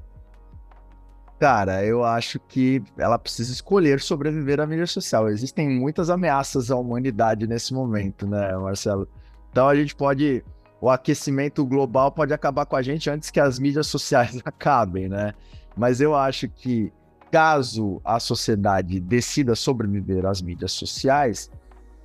Cara, 1.38 1.84
eu 1.84 2.02
acho 2.02 2.40
que 2.40 2.82
ela 2.96 3.18
precisa 3.18 3.52
escolher 3.52 4.00
sobreviver 4.00 4.58
à 4.58 4.66
mídia 4.66 4.86
social. 4.86 5.28
Existem 5.28 5.68
muitas 5.68 6.08
ameaças 6.08 6.70
à 6.70 6.76
humanidade 6.76 7.46
nesse 7.46 7.74
momento, 7.74 8.26
né, 8.26 8.56
Marcelo? 8.56 9.06
Então 9.50 9.68
a 9.68 9.74
gente 9.74 9.94
pode. 9.94 10.42
O 10.80 10.90
aquecimento 10.90 11.64
global 11.64 12.12
pode 12.12 12.32
acabar 12.32 12.64
com 12.66 12.76
a 12.76 12.82
gente 12.82 13.08
antes 13.08 13.30
que 13.30 13.40
as 13.40 13.58
mídias 13.58 13.86
sociais 13.86 14.40
acabem, 14.44 15.08
né? 15.08 15.34
Mas 15.76 16.00
eu 16.00 16.14
acho 16.14 16.48
que 16.48 16.90
caso 17.30 18.00
a 18.04 18.18
sociedade 18.18 18.98
decida 18.98 19.54
sobreviver 19.54 20.24
às 20.24 20.40
mídias 20.40 20.72
sociais, 20.72 21.50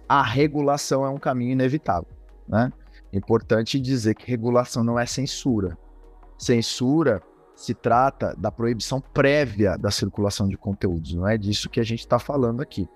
a 0.09 0.23
regulação 0.23 1.05
é 1.05 1.09
um 1.09 1.17
caminho 1.17 1.51
inevitável, 1.51 2.09
né? 2.47 2.71
Importante 3.13 3.79
dizer 3.79 4.15
que 4.15 4.29
regulação 4.29 4.83
não 4.83 4.99
é 4.99 5.05
censura. 5.05 5.77
Censura 6.37 7.21
se 7.55 7.73
trata 7.73 8.35
da 8.37 8.51
proibição 8.51 9.01
prévia 9.01 9.77
da 9.77 9.91
circulação 9.91 10.47
de 10.47 10.57
conteúdos, 10.57 11.13
não 11.13 11.27
é 11.27 11.37
disso 11.37 11.69
que 11.69 11.79
a 11.79 11.83
gente 11.83 11.99
está 11.99 12.17
falando 12.17 12.61
aqui. 12.61 12.87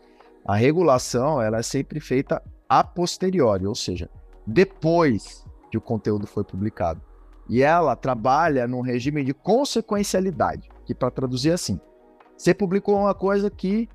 A 0.46 0.56
regulação 0.56 1.42
ela 1.42 1.58
é 1.58 1.64
sempre 1.64 2.00
feita 2.00 2.42
a 2.68 2.84
posteriori, 2.84 3.66
ou 3.66 3.76
seja, 3.76 4.10
depois 4.46 5.46
que 5.72 5.78
o 5.78 5.82
conteúdo 5.82 6.28
foi 6.28 6.44
publicado. 6.44 7.02
E 7.48 7.62
ela 7.62 7.96
trabalha 7.96 8.68
num 8.68 8.82
regime 8.82 9.24
de 9.24 9.34
consequencialidade, 9.34 10.70
que 10.86 10.96
para 10.96 11.12
traduzir 11.12 11.52
assim, 11.52 11.80
você 12.36 12.54
publicou 12.54 12.98
uma 12.98 13.14
coisa 13.14 13.50
que 13.50 13.88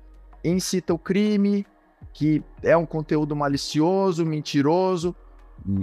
incita 0.43 0.93
o 0.93 0.99
crime, 0.99 1.65
que 2.13 2.43
é 2.63 2.75
um 2.75 2.85
conteúdo 2.85 3.35
malicioso, 3.35 4.25
mentiroso, 4.25 5.15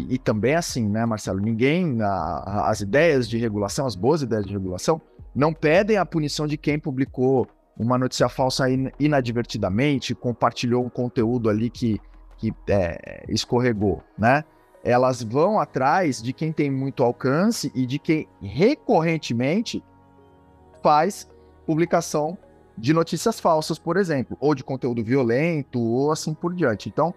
e, 0.09 0.19
também 0.19 0.55
assim, 0.55 0.89
né, 0.89 1.05
Marcelo? 1.07 1.41
Ninguém, 1.41 2.03
a, 2.03 2.69
as 2.69 2.81
ideias 2.81 3.29
de 3.29 3.39
regulação, 3.39 3.87
as 3.87 3.95
boas 3.95 4.23
ideias 4.23 4.45
de 4.45 4.53
regulação, 4.53 5.01
não 5.35 5.53
pedem 5.53 5.97
a 5.97 6.05
punição 6.05 6.47
de 6.47 6.57
quem 6.57 6.79
publicou 6.79 7.47
uma 7.79 7.97
notícia 7.97 8.29
falsa 8.29 8.69
in, 8.69 8.91
inadvertidamente, 8.99 10.15
compartilhou 10.15 10.85
um 10.85 10.89
conteúdo 10.89 11.49
ali 11.49 11.71
que, 11.71 12.01
que 12.37 12.53
é, 12.69 13.25
escorregou, 13.29 14.03
né? 14.19 14.45
Elas 14.83 15.23
vão 15.23 15.61
atrás 15.61 16.23
de 16.23 16.33
quem 16.33 16.53
tem 16.53 16.71
muito 16.71 17.05
alcance 17.05 17.71
e 17.75 17.87
de 17.87 17.99
quem 17.99 18.29
recorrentemente 18.41 19.83
faz 20.83 21.29
publicação 21.67 22.39
de 22.77 22.93
notícias 22.93 23.41
falsas, 23.41 23.79
por 23.79 23.97
exemplo, 23.97 24.37
ou 24.41 24.55
de 24.55 24.65
conteúdo 24.65 25.03
violento, 25.03 25.81
ou 25.81 26.13
assim 26.13 26.33
por 26.33 26.55
diante. 26.55 26.89
Então, 26.89 27.13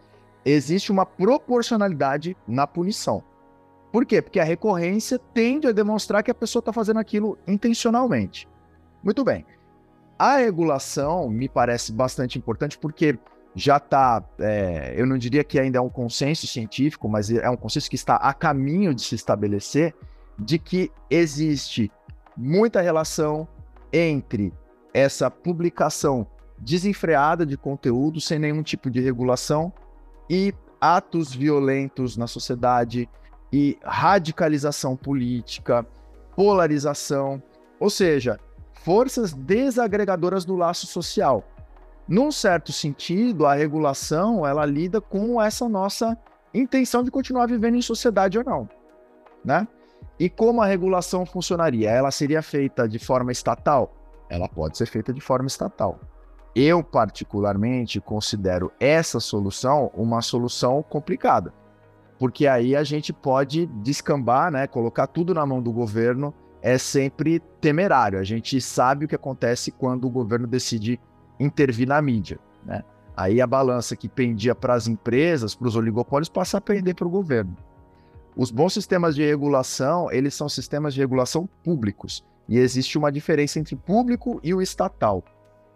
existe 0.45 0.91
uma 0.91 1.05
proporcionalidade 1.05 2.35
na 2.47 2.65
punição. 2.65 3.23
Por 3.91 4.05
quê? 4.05 4.21
Porque 4.21 4.39
a 4.39 4.43
recorrência 4.43 5.19
tende 5.33 5.67
a 5.67 5.71
demonstrar 5.71 6.23
que 6.23 6.31
a 6.31 6.35
pessoa 6.35 6.61
está 6.61 6.71
fazendo 6.71 6.99
aquilo 6.99 7.37
intencionalmente. 7.45 8.47
Muito 9.03 9.23
bem. 9.23 9.45
A 10.17 10.37
regulação 10.37 11.29
me 11.29 11.49
parece 11.49 11.91
bastante 11.91 12.37
importante 12.37 12.77
porque 12.77 13.17
já 13.53 13.77
está, 13.77 14.23
é, 14.39 14.93
eu 14.95 15.05
não 15.05 15.17
diria 15.17 15.43
que 15.43 15.59
ainda 15.59 15.77
é 15.77 15.81
um 15.81 15.89
consenso 15.89 16.47
científico, 16.47 17.09
mas 17.09 17.29
é 17.29 17.49
um 17.49 17.57
consenso 17.57 17.89
que 17.89 17.95
está 17.95 18.15
a 18.15 18.33
caminho 18.33 18.93
de 18.93 19.01
se 19.01 19.15
estabelecer 19.15 19.93
de 20.39 20.57
que 20.57 20.89
existe 21.09 21.91
muita 22.37 22.81
relação 22.81 23.47
entre 23.91 24.53
essa 24.93 25.29
publicação 25.29 26.25
desenfreada 26.57 27.45
de 27.45 27.57
conteúdo 27.57 28.21
sem 28.21 28.39
nenhum 28.39 28.63
tipo 28.63 28.89
de 28.89 29.01
regulação 29.01 29.73
e 30.31 30.53
atos 30.79 31.35
violentos 31.35 32.15
na 32.15 32.25
sociedade 32.25 33.09
e 33.51 33.77
radicalização 33.83 34.95
política, 34.95 35.85
polarização, 36.37 37.43
ou 37.77 37.89
seja, 37.89 38.39
forças 38.75 39.33
desagregadoras 39.33 40.45
do 40.45 40.55
laço 40.55 40.87
social. 40.87 41.43
Num 42.07 42.31
certo 42.31 42.71
sentido, 42.71 43.45
a 43.45 43.53
regulação 43.53 44.47
ela 44.47 44.65
lida 44.65 45.01
com 45.01 45.41
essa 45.41 45.67
nossa 45.67 46.17
intenção 46.53 47.03
de 47.03 47.11
continuar 47.11 47.47
vivendo 47.47 47.75
em 47.75 47.81
sociedade 47.81 48.37
ou 48.37 48.45
não, 48.45 48.69
né? 49.43 49.67
E 50.17 50.29
como 50.29 50.61
a 50.61 50.65
regulação 50.65 51.25
funcionaria? 51.25 51.89
Ela 51.89 52.09
seria 52.09 52.41
feita 52.41 52.87
de 52.87 52.99
forma 52.99 53.33
estatal? 53.33 53.93
Ela 54.29 54.47
pode 54.47 54.77
ser 54.77 54.85
feita 54.85 55.11
de 55.11 55.19
forma 55.19 55.47
estatal. 55.47 55.99
Eu, 56.55 56.83
particularmente, 56.83 58.01
considero 58.01 58.71
essa 58.79 59.19
solução 59.19 59.89
uma 59.93 60.21
solução 60.21 60.83
complicada, 60.83 61.53
porque 62.19 62.45
aí 62.45 62.75
a 62.75 62.83
gente 62.83 63.13
pode 63.13 63.65
descambar, 63.67 64.51
né, 64.51 64.67
colocar 64.67 65.07
tudo 65.07 65.33
na 65.33 65.45
mão 65.45 65.61
do 65.61 65.71
governo 65.71 66.33
é 66.61 66.77
sempre 66.77 67.39
temerário. 67.59 68.19
A 68.19 68.23
gente 68.23 68.61
sabe 68.61 69.05
o 69.05 69.07
que 69.07 69.15
acontece 69.15 69.71
quando 69.71 70.05
o 70.05 70.09
governo 70.09 70.45
decide 70.45 70.99
intervir 71.39 71.87
na 71.87 72.01
mídia, 72.01 72.39
né? 72.63 72.83
Aí 73.17 73.41
a 73.41 73.47
balança 73.47 73.95
que 73.95 74.07
pendia 74.07 74.55
para 74.55 74.73
as 74.73 74.87
empresas, 74.87 75.55
para 75.55 75.67
os 75.67 75.75
oligopólios, 75.75 76.29
passa 76.29 76.57
a 76.57 76.61
pender 76.61 76.95
para 76.95 77.07
o 77.07 77.09
governo. 77.09 77.55
Os 78.35 78.51
bons 78.51 78.73
sistemas 78.73 79.15
de 79.15 79.25
regulação, 79.25 80.09
eles 80.11 80.33
são 80.33 80.47
sistemas 80.47 80.93
de 80.93 81.01
regulação 81.01 81.49
públicos. 81.63 82.23
E 82.47 82.57
existe 82.57 82.97
uma 82.97 83.11
diferença 83.11 83.59
entre 83.59 83.75
público 83.75 84.39
e 84.43 84.53
o 84.53 84.61
estatal. 84.61 85.23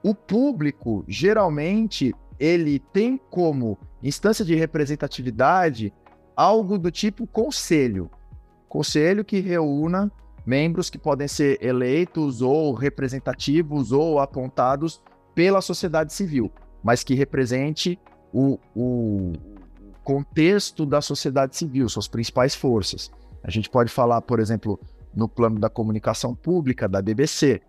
O 0.06 0.14
público, 0.14 1.04
geralmente, 1.08 2.14
ele 2.40 2.78
tem 2.78 3.18
como 3.18 3.76
instância 4.04 4.46
de 4.46 4.54
representatividade 4.54 5.92
algo 6.36 6.78
do 6.78 6.92
tipo 6.92 7.26
conselho. 7.26 8.12
Conselho 8.70 9.26
que 9.26 9.40
reúna 9.40 10.12
membros 10.46 10.92
que 10.92 11.00
podem 11.00 11.28
ser 11.28 11.58
eleitos 11.60 12.44
ou 12.44 12.72
representativos 12.76 13.92
ou 13.92 14.20
apontados 14.20 15.02
pela 15.34 15.60
sociedade 15.60 16.14
civil, 16.14 16.52
mas 16.84 17.04
que 17.04 17.16
represente 17.16 18.00
o, 18.32 18.60
o 18.76 19.34
contexto 20.04 20.86
da 20.86 21.02
sociedade 21.02 21.58
civil, 21.58 21.90
suas 21.90 22.08
principais 22.08 22.54
forças. 22.54 23.10
A 23.44 23.50
gente 23.50 23.72
pode 23.72 23.92
falar, 23.92 24.22
por 24.22 24.40
exemplo, 24.40 24.80
no 25.16 25.28
plano 25.28 25.60
da 25.60 25.68
comunicação 25.68 26.36
pública 26.36 26.88
da 26.88 27.02
BBC, 27.02 27.60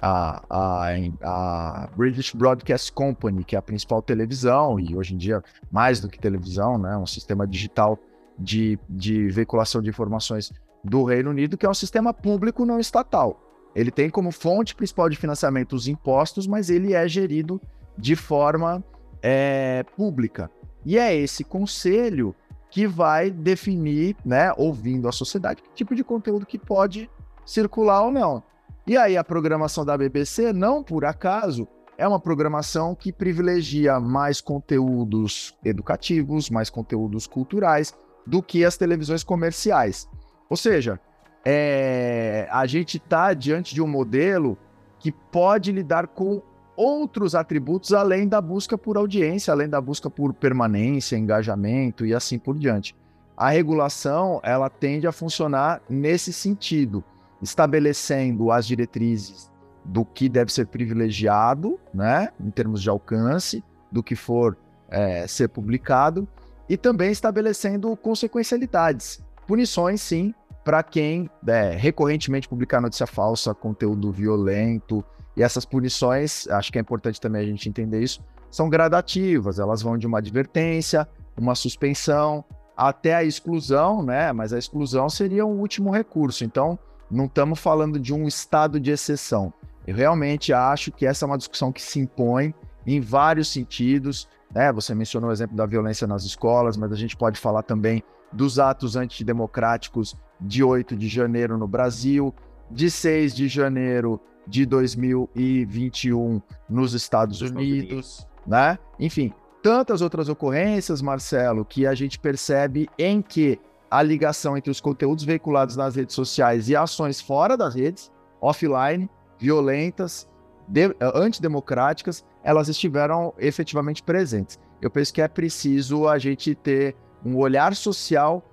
a, 0.00 0.42
a, 0.50 0.88
a, 1.22 1.88
British 1.96 2.34
Broadcast 2.34 2.92
Company, 2.92 3.44
que 3.44 3.56
é 3.56 3.58
a 3.58 3.62
principal 3.62 4.02
televisão, 4.02 4.78
e 4.78 4.96
hoje 4.96 5.14
em 5.14 5.18
dia 5.18 5.42
mais 5.70 6.00
do 6.00 6.08
que 6.08 6.18
televisão, 6.18 6.78
né, 6.78 6.96
um 6.96 7.06
sistema 7.06 7.46
digital 7.46 7.98
de, 8.38 8.78
de 8.88 9.28
veiculação 9.28 9.80
de 9.80 9.88
informações 9.88 10.52
do 10.84 11.04
Reino 11.04 11.30
Unido, 11.30 11.56
que 11.56 11.66
é 11.66 11.68
um 11.68 11.74
sistema 11.74 12.12
público 12.12 12.64
não 12.64 12.78
estatal. 12.78 13.42
Ele 13.74 13.90
tem 13.90 14.08
como 14.08 14.30
fonte 14.30 14.74
principal 14.74 15.08
de 15.08 15.16
financiamento 15.16 15.74
os 15.74 15.88
impostos, 15.88 16.46
mas 16.46 16.70
ele 16.70 16.94
é 16.94 17.06
gerido 17.08 17.60
de 17.96 18.16
forma 18.16 18.82
é, 19.22 19.84
pública. 19.96 20.50
E 20.84 20.98
é 20.98 21.14
esse 21.14 21.42
conselho 21.42 22.34
que 22.70 22.86
vai 22.86 23.30
definir, 23.30 24.16
né, 24.24 24.52
ouvindo 24.56 25.08
a 25.08 25.12
sociedade, 25.12 25.62
que 25.62 25.70
tipo 25.74 25.94
de 25.94 26.04
conteúdo 26.04 26.46
que 26.46 26.58
pode 26.58 27.10
circular 27.44 28.02
ou 28.02 28.10
não. 28.10 28.42
E 28.86 28.96
aí 28.96 29.16
a 29.16 29.24
programação 29.24 29.84
da 29.84 29.98
BBC, 29.98 30.52
não 30.52 30.80
por 30.80 31.04
acaso, 31.04 31.66
é 31.98 32.06
uma 32.06 32.20
programação 32.20 32.94
que 32.94 33.12
privilegia 33.12 33.98
mais 33.98 34.40
conteúdos 34.40 35.56
educativos, 35.64 36.48
mais 36.50 36.70
conteúdos 36.70 37.26
culturais 37.26 37.92
do 38.24 38.40
que 38.40 38.64
as 38.64 38.76
televisões 38.76 39.24
comerciais. 39.24 40.08
Ou 40.48 40.56
seja, 40.56 41.00
é, 41.44 42.48
a 42.50 42.64
gente 42.66 42.98
está 42.98 43.34
diante 43.34 43.74
de 43.74 43.82
um 43.82 43.88
modelo 43.88 44.56
que 45.00 45.10
pode 45.10 45.72
lidar 45.72 46.06
com 46.06 46.40
outros 46.76 47.34
atributos 47.34 47.92
além 47.92 48.28
da 48.28 48.40
busca 48.40 48.78
por 48.78 48.96
audiência, 48.96 49.52
além 49.52 49.68
da 49.68 49.80
busca 49.80 50.08
por 50.08 50.32
permanência, 50.32 51.16
engajamento 51.16 52.06
e 52.06 52.14
assim 52.14 52.38
por 52.38 52.56
diante. 52.56 52.94
A 53.36 53.50
regulação, 53.50 54.40
ela 54.44 54.70
tende 54.70 55.06
a 55.06 55.12
funcionar 55.12 55.82
nesse 55.88 56.32
sentido, 56.32 57.02
estabelecendo 57.42 58.50
as 58.50 58.66
diretrizes 58.66 59.50
do 59.84 60.04
que 60.04 60.28
deve 60.28 60.52
ser 60.52 60.66
privilegiado, 60.66 61.78
né, 61.94 62.30
em 62.40 62.50
termos 62.50 62.82
de 62.82 62.90
alcance, 62.90 63.62
do 63.90 64.02
que 64.02 64.16
for 64.16 64.56
é, 64.88 65.26
ser 65.26 65.48
publicado, 65.48 66.26
e 66.68 66.76
também 66.76 67.12
estabelecendo 67.12 67.96
consequencialidades, 67.96 69.24
punições, 69.46 70.00
sim, 70.00 70.34
para 70.64 70.82
quem 70.82 71.30
é, 71.46 71.70
recorrentemente 71.70 72.48
publicar 72.48 72.80
notícia 72.80 73.06
falsa, 73.06 73.54
conteúdo 73.54 74.10
violento, 74.10 75.04
e 75.36 75.42
essas 75.42 75.64
punições, 75.64 76.48
acho 76.48 76.72
que 76.72 76.78
é 76.78 76.80
importante 76.80 77.20
também 77.20 77.42
a 77.42 77.46
gente 77.46 77.68
entender 77.68 78.02
isso, 78.02 78.24
são 78.50 78.68
gradativas, 78.68 79.58
elas 79.58 79.82
vão 79.82 79.96
de 79.96 80.06
uma 80.06 80.18
advertência, 80.18 81.06
uma 81.36 81.54
suspensão, 81.54 82.44
até 82.76 83.14
a 83.14 83.22
exclusão, 83.22 84.02
né? 84.02 84.32
Mas 84.32 84.52
a 84.52 84.58
exclusão 84.58 85.08
seria 85.08 85.46
um 85.46 85.60
último 85.60 85.90
recurso. 85.90 86.44
Então, 86.44 86.78
não 87.10 87.26
estamos 87.26 87.58
falando 87.58 87.98
de 87.98 88.12
um 88.12 88.26
estado 88.26 88.80
de 88.80 88.90
exceção. 88.90 89.52
Eu 89.86 89.94
realmente 89.94 90.52
acho 90.52 90.90
que 90.90 91.06
essa 91.06 91.24
é 91.24 91.26
uma 91.26 91.38
discussão 91.38 91.70
que 91.72 91.80
se 91.80 92.00
impõe 92.00 92.54
em 92.86 93.00
vários 93.00 93.48
sentidos. 93.48 94.28
Né? 94.52 94.72
Você 94.72 94.94
mencionou 94.94 95.30
o 95.30 95.32
exemplo 95.32 95.56
da 95.56 95.66
violência 95.66 96.06
nas 96.06 96.24
escolas, 96.24 96.76
mas 96.76 96.92
a 96.92 96.96
gente 96.96 97.16
pode 97.16 97.38
falar 97.38 97.62
também 97.62 98.02
dos 98.32 98.58
atos 98.58 98.96
antidemocráticos 98.96 100.16
de 100.40 100.62
8 100.62 100.96
de 100.96 101.08
janeiro 101.08 101.56
no 101.56 101.68
Brasil, 101.68 102.34
de 102.70 102.90
6 102.90 103.34
de 103.34 103.48
janeiro 103.48 104.20
de 104.46 104.66
2021 104.66 106.40
nos 106.68 106.94
Estados 106.94 107.40
Unidos, 107.40 108.26
né? 108.46 108.78
Enfim, 108.98 109.32
tantas 109.62 110.00
outras 110.02 110.28
ocorrências, 110.28 111.02
Marcelo, 111.02 111.64
que 111.64 111.86
a 111.86 111.94
gente 111.94 112.18
percebe 112.18 112.88
em 112.98 113.22
que 113.22 113.58
a 113.90 114.02
ligação 114.02 114.56
entre 114.56 114.70
os 114.70 114.80
conteúdos 114.80 115.24
veiculados 115.24 115.76
nas 115.76 115.96
redes 115.96 116.14
sociais 116.14 116.68
e 116.68 116.76
ações 116.76 117.20
fora 117.20 117.56
das 117.56 117.74
redes, 117.74 118.12
offline, 118.40 119.08
violentas, 119.38 120.28
de, 120.66 120.94
antidemocráticas, 121.00 122.24
elas 122.42 122.68
estiveram 122.68 123.32
efetivamente 123.38 124.02
presentes. 124.02 124.58
Eu 124.80 124.90
penso 124.90 125.12
que 125.12 125.22
é 125.22 125.28
preciso 125.28 126.08
a 126.08 126.18
gente 126.18 126.54
ter 126.54 126.96
um 127.24 127.36
olhar 127.36 127.74
social 127.74 128.44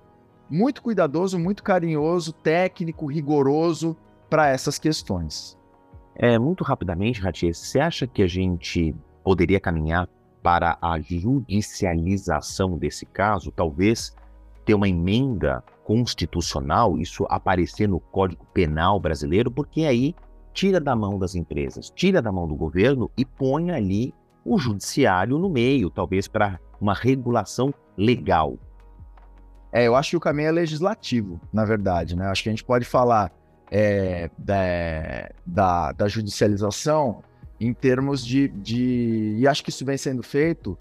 muito 0.48 0.82
cuidadoso, 0.82 1.38
muito 1.38 1.62
carinhoso, 1.62 2.32
técnico, 2.32 3.06
rigoroso 3.06 3.96
para 4.28 4.48
essas 4.48 4.78
questões. 4.78 5.58
É, 6.16 6.38
muito 6.38 6.62
rapidamente, 6.62 7.20
Ratier, 7.20 7.54
você 7.54 7.80
acha 7.80 8.06
que 8.06 8.22
a 8.22 8.26
gente 8.26 8.94
poderia 9.22 9.58
caminhar 9.58 10.08
para 10.42 10.78
a 10.80 11.00
judicialização 11.00 12.78
desse 12.78 13.04
caso? 13.06 13.50
Talvez 13.50 14.14
ter 14.64 14.74
uma 14.74 14.88
emenda 14.88 15.62
constitucional, 15.84 16.98
isso 16.98 17.26
aparecer 17.28 17.88
no 17.88 18.00
Código 18.00 18.46
Penal 18.52 18.98
brasileiro, 18.98 19.50
porque 19.50 19.84
aí 19.84 20.14
tira 20.52 20.80
da 20.80 20.96
mão 20.96 21.18
das 21.18 21.34
empresas, 21.34 21.90
tira 21.90 22.22
da 22.22 22.32
mão 22.32 22.48
do 22.48 22.54
governo 22.54 23.10
e 23.16 23.24
põe 23.24 23.70
ali 23.70 24.14
o 24.44 24.58
judiciário 24.58 25.38
no 25.38 25.48
meio, 25.48 25.90
talvez 25.90 26.28
para 26.28 26.58
uma 26.80 26.94
regulação 26.94 27.72
legal. 27.96 28.58
É, 29.72 29.86
eu 29.86 29.96
acho 29.96 30.10
que 30.10 30.16
o 30.16 30.20
caminho 30.20 30.48
é 30.48 30.52
legislativo, 30.52 31.40
na 31.52 31.64
verdade, 31.64 32.14
né? 32.14 32.26
Acho 32.26 32.44
que 32.44 32.48
a 32.48 32.52
gente 32.52 32.64
pode 32.64 32.84
falar 32.84 33.32
é, 33.70 34.30
da, 34.38 35.30
da, 35.44 35.92
da, 35.92 36.08
judicialização 36.08 37.24
em 37.58 37.74
termos 37.74 38.24
de, 38.24 38.48
de. 38.48 39.36
E 39.38 39.48
acho 39.48 39.64
que 39.64 39.70
isso 39.70 39.84
vem 39.84 39.96
sendo 39.96 40.22
feito, 40.22 40.78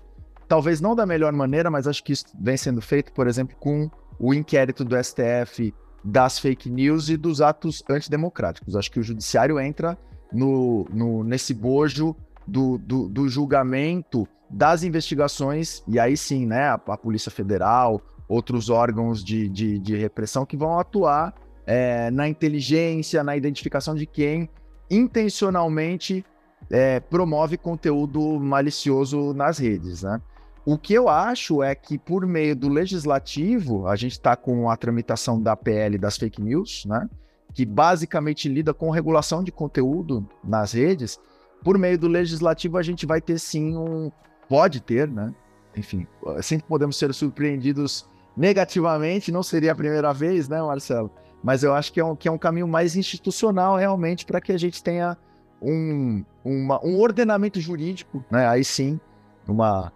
talvez 0.47 0.81
não 0.81 0.95
da 0.95 1.05
melhor 1.05 1.33
maneira, 1.33 1.69
mas 1.69 1.87
acho 1.87 2.03
que 2.03 2.13
isso 2.13 2.25
vem 2.39 2.57
sendo 2.57 2.81
feito, 2.81 3.11
por 3.13 3.27
exemplo, 3.27 3.55
com 3.59 3.89
o 4.19 4.33
inquérito 4.33 4.83
do 4.83 5.01
STF 5.01 5.73
das 6.03 6.37
fake 6.37 6.69
news 6.69 7.09
e 7.09 7.17
dos 7.17 7.41
atos 7.41 7.83
antidemocráticos. 7.89 8.75
Acho 8.75 8.91
que 8.91 8.99
o 8.99 9.03
judiciário 9.03 9.59
entra 9.59 9.97
no, 10.31 10.85
no 10.91 11.23
nesse 11.23 11.53
bojo 11.53 12.15
do, 12.45 12.77
do, 12.77 13.07
do, 13.07 13.29
julgamento 13.29 14.27
das 14.49 14.83
investigações, 14.83 15.81
e 15.87 15.99
aí 15.99 16.17
sim, 16.17 16.45
né, 16.45 16.63
a, 16.63 16.73
a 16.73 16.97
Polícia 16.97 17.31
Federal, 17.31 18.01
outros 18.27 18.69
órgãos 18.69 19.23
de, 19.23 19.47
de, 19.47 19.79
de 19.79 19.95
repressão 19.95 20.45
que 20.45 20.57
vão 20.57 20.77
atuar 20.77 21.33
é, 21.65 22.11
na 22.11 22.27
inteligência, 22.27 23.23
na 23.23 23.37
identificação 23.37 23.95
de 23.95 24.05
quem 24.05 24.49
intencionalmente 24.89 26.25
é, 26.69 26.99
promove 26.99 27.57
conteúdo 27.57 28.39
malicioso 28.39 29.33
nas 29.33 29.57
redes, 29.57 30.03
né? 30.03 30.21
O 30.65 30.77
que 30.77 30.93
eu 30.93 31.09
acho 31.09 31.61
é 31.61 31.75
que, 31.75 31.97
por 31.97 32.25
meio 32.25 32.55
do 32.55 32.69
legislativo, 32.69 33.85
a 33.85 33.97
gente 33.97 34.13
está 34.13 34.35
com 34.35 34.69
a 34.69 34.77
tramitação 34.77 35.41
da 35.41 35.57
PL 35.57 35.97
das 35.97 36.17
fake 36.17 36.41
news, 36.41 36.85
né? 36.85 37.09
Que 37.53 37.65
basicamente 37.65 38.47
lida 38.47 38.73
com 38.73 38.89
regulação 38.89 39.43
de 39.43 39.51
conteúdo 39.51 40.25
nas 40.41 40.71
redes. 40.71 41.19
Por 41.63 41.77
meio 41.77 41.99
do 41.99 42.07
legislativo, 42.07 42.77
a 42.77 42.81
gente 42.81 43.05
vai 43.05 43.19
ter 43.19 43.39
sim 43.39 43.75
um. 43.77 44.09
Pode 44.47 44.81
ter, 44.81 45.07
né? 45.07 45.33
Enfim, 45.75 46.07
sempre 46.41 46.67
podemos 46.67 46.95
ser 46.95 47.13
surpreendidos 47.13 48.07
negativamente, 48.37 49.31
não 49.31 49.43
seria 49.43 49.73
a 49.73 49.75
primeira 49.75 50.13
vez, 50.13 50.47
né, 50.47 50.61
Marcelo? 50.61 51.11
Mas 51.43 51.61
eu 51.61 51.73
acho 51.73 51.91
que 51.91 51.99
é 51.99 52.05
um, 52.05 52.15
que 52.15 52.27
é 52.27 52.31
um 52.31 52.37
caminho 52.37 52.67
mais 52.67 52.95
institucional, 52.95 53.75
realmente, 53.75 54.25
para 54.25 54.39
que 54.39 54.51
a 54.51 54.57
gente 54.57 54.81
tenha 54.81 55.17
um, 55.61 56.23
uma, 56.43 56.83
um 56.85 56.99
ordenamento 56.99 57.59
jurídico, 57.59 58.23
né? 58.31 58.47
Aí 58.47 58.63
sim, 58.63 58.99
uma 59.47 59.91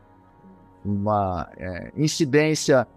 uma 0.87 1.49
é, 1.57 1.91
incidência, 1.95 2.87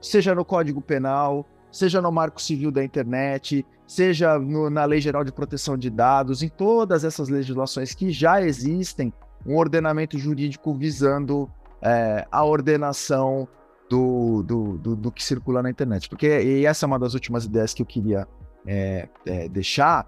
seja 0.00 0.34
no 0.34 0.44
Código 0.44 0.80
Penal, 0.80 1.46
seja 1.70 2.00
no 2.00 2.10
Marco 2.10 2.40
Civil 2.40 2.70
da 2.70 2.82
Internet, 2.82 3.64
seja 3.86 4.38
no, 4.38 4.70
na 4.70 4.84
Lei 4.84 5.00
Geral 5.00 5.24
de 5.24 5.32
Proteção 5.32 5.76
de 5.76 5.90
Dados, 5.90 6.42
em 6.42 6.48
todas 6.48 7.04
essas 7.04 7.28
legislações 7.28 7.94
que 7.94 8.10
já 8.10 8.42
existem, 8.42 9.12
um 9.44 9.56
ordenamento 9.56 10.16
jurídico 10.18 10.72
visando 10.74 11.50
é, 11.80 12.26
a 12.30 12.44
ordenação 12.44 13.48
do, 13.90 14.42
do, 14.42 14.78
do, 14.78 14.96
do, 14.96 15.12
que 15.12 15.22
circula 15.22 15.62
na 15.62 15.68
internet. 15.68 16.08
Porque, 16.08 16.26
e 16.26 16.64
essa 16.64 16.86
é 16.86 16.88
uma 16.88 16.98
das 16.98 17.12
últimas 17.12 17.44
ideias 17.44 17.74
que 17.74 17.82
eu 17.82 17.86
queria 17.86 18.26
é, 18.66 19.08
é, 19.26 19.48
deixar, 19.48 20.06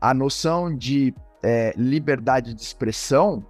a 0.00 0.14
noção 0.14 0.74
de 0.74 1.14
é, 1.42 1.74
liberdade 1.76 2.54
de 2.54 2.62
expressão 2.62 3.44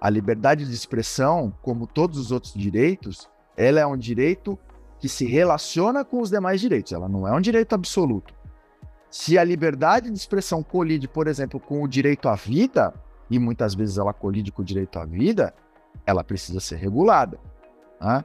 a 0.00 0.10
liberdade 0.10 0.64
de 0.64 0.74
expressão, 0.74 1.52
como 1.62 1.86
todos 1.86 2.18
os 2.18 2.30
outros 2.30 2.54
direitos, 2.54 3.28
ela 3.56 3.80
é 3.80 3.86
um 3.86 3.96
direito 3.96 4.58
que 4.98 5.08
se 5.08 5.24
relaciona 5.24 6.04
com 6.04 6.20
os 6.20 6.30
demais 6.30 6.60
direitos, 6.60 6.92
ela 6.92 7.08
não 7.08 7.26
é 7.26 7.32
um 7.32 7.40
direito 7.40 7.74
absoluto. 7.74 8.34
Se 9.10 9.38
a 9.38 9.44
liberdade 9.44 10.10
de 10.10 10.16
expressão 10.16 10.62
colide, 10.62 11.08
por 11.08 11.26
exemplo, 11.26 11.58
com 11.58 11.82
o 11.82 11.88
direito 11.88 12.28
à 12.28 12.34
vida, 12.34 12.92
e 13.30 13.38
muitas 13.38 13.74
vezes 13.74 13.98
ela 13.98 14.12
colide 14.12 14.52
com 14.52 14.62
o 14.62 14.64
direito 14.64 14.98
à 14.98 15.04
vida, 15.04 15.54
ela 16.04 16.22
precisa 16.22 16.60
ser 16.60 16.76
regulada. 16.76 17.38
Né? 18.00 18.24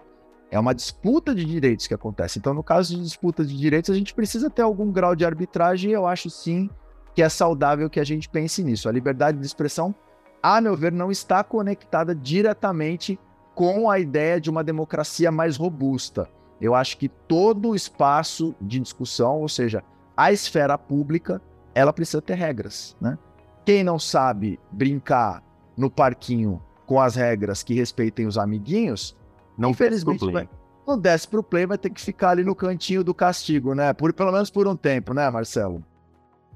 É 0.50 0.60
uma 0.60 0.76
disputa 0.76 1.34
de 1.34 1.46
direitos 1.46 1.88
que 1.88 1.94
acontece. 1.94 2.40
Então, 2.40 2.54
no 2.54 2.64
caso 2.64 2.96
de 2.96 3.02
disputa 3.02 3.46
de 3.46 3.58
direitos, 3.58 3.90
a 3.90 3.94
gente 3.94 4.14
precisa 4.14 4.50
ter 4.50 4.62
algum 4.62 4.92
grau 4.92 5.16
de 5.16 5.26
arbitragem, 5.26 5.92
e 5.92 5.94
eu 5.94 6.06
acho 6.06 6.30
sim 6.30 6.70
que 7.16 7.22
é 7.22 7.30
saudável 7.30 7.90
que 7.90 8.00
a 8.00 8.04
gente 8.04 8.30
pense 8.30 8.64
nisso. 8.64 8.90
A 8.90 8.92
liberdade 8.92 9.38
de 9.38 9.46
expressão 9.46 9.96
a 10.42 10.60
meu 10.60 10.76
ver, 10.76 10.92
não 10.92 11.12
está 11.12 11.44
conectada 11.44 12.16
diretamente 12.16 13.20
com 13.54 13.90
a 13.90 14.00
ideia 14.00 14.40
de 14.40 14.50
uma 14.50 14.64
democracia 14.64 15.32
mais 15.32 15.58
robusta. 15.58 16.30
Eu 16.60 16.76
acho 16.76 16.98
que 16.98 17.10
todo 17.10 17.70
o 17.70 17.76
espaço 17.76 18.56
de 18.62 18.80
discussão, 18.80 19.42
ou 19.42 19.50
seja, 19.50 19.84
a 20.16 20.32
esfera 20.32 20.78
pública, 20.78 21.42
ela 21.74 21.94
precisa 21.94 22.22
ter 22.22 22.36
regras, 22.36 22.96
né? 23.00 23.18
Quem 23.66 23.84
não 23.84 24.00
sabe 24.00 24.60
brincar 24.72 25.44
no 25.78 25.90
parquinho 25.90 26.62
com 26.86 27.00
as 27.00 27.16
regras 27.16 27.64
que 27.64 27.74
respeitem 27.74 28.28
os 28.28 28.38
amiguinhos, 28.38 29.18
não 29.58 29.72
infelizmente 29.72 30.30
vai, 30.32 30.50
não 30.88 30.98
desce 30.98 31.28
pro 31.28 31.44
play, 31.44 31.66
vai 31.66 31.78
ter 31.78 31.90
que 31.90 32.02
ficar 32.02 32.32
ali 32.32 32.44
no 32.44 32.56
cantinho 32.56 33.04
do 33.04 33.14
castigo, 33.14 33.74
né? 33.74 33.94
Por 33.94 34.14
pelo 34.14 34.32
menos 34.32 34.50
por 34.50 34.68
um 34.68 34.76
tempo, 34.76 35.14
né, 35.14 35.30
Marcelo? 35.30 35.84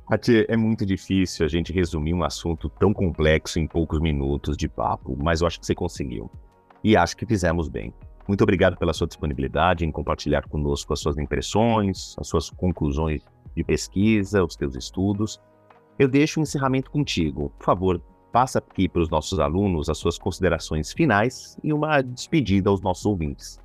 Pati, 0.08 0.46
é 0.48 0.56
muito 0.56 0.86
difícil 0.86 1.44
a 1.44 1.50
gente 1.50 1.74
resumir 1.74 2.14
um 2.14 2.24
assunto 2.24 2.70
tão 2.70 2.94
complexo 2.94 3.58
em 3.58 3.66
poucos 3.66 4.00
minutos 4.00 4.56
de 4.56 4.68
papo, 4.68 5.18
mas 5.20 5.42
eu 5.42 5.48
acho 5.48 5.60
que 5.60 5.66
você 5.66 5.74
conseguiu. 5.74 6.30
E 6.84 6.96
acho 6.96 7.18
que 7.18 7.26
fizemos 7.26 7.68
bem. 7.68 7.92
Muito 8.28 8.44
obrigado 8.44 8.78
pela 8.78 8.94
sua 8.94 9.08
disponibilidade 9.08 9.84
em 9.84 9.92
compartilhar 9.92 10.48
conosco 10.48 10.94
as 10.94 11.00
suas 11.00 11.18
impressões, 11.18 12.16
as 12.20 12.28
suas 12.28 12.52
conclusões 12.52 13.24
de 13.56 13.64
pesquisa, 13.64 14.44
os 14.44 14.54
seus 14.54 14.76
estudos. 14.76 15.42
Eu 15.98 16.08
deixo 16.08 16.40
o 16.40 16.44
encerramento 16.44 16.92
contigo. 16.92 17.52
Por 17.58 17.66
favor, 17.66 18.00
passa 18.32 18.60
aqui 18.60 18.88
para 18.88 19.02
os 19.02 19.10
nossos 19.10 19.40
alunos 19.40 19.90
as 19.90 19.98
suas 19.98 20.20
considerações 20.20 20.94
finais 20.94 21.58
e 21.64 21.74
uma 21.74 22.04
despedida 22.04 22.70
aos 22.70 22.80
nossos 22.80 23.08
ouvintes. 23.08 23.60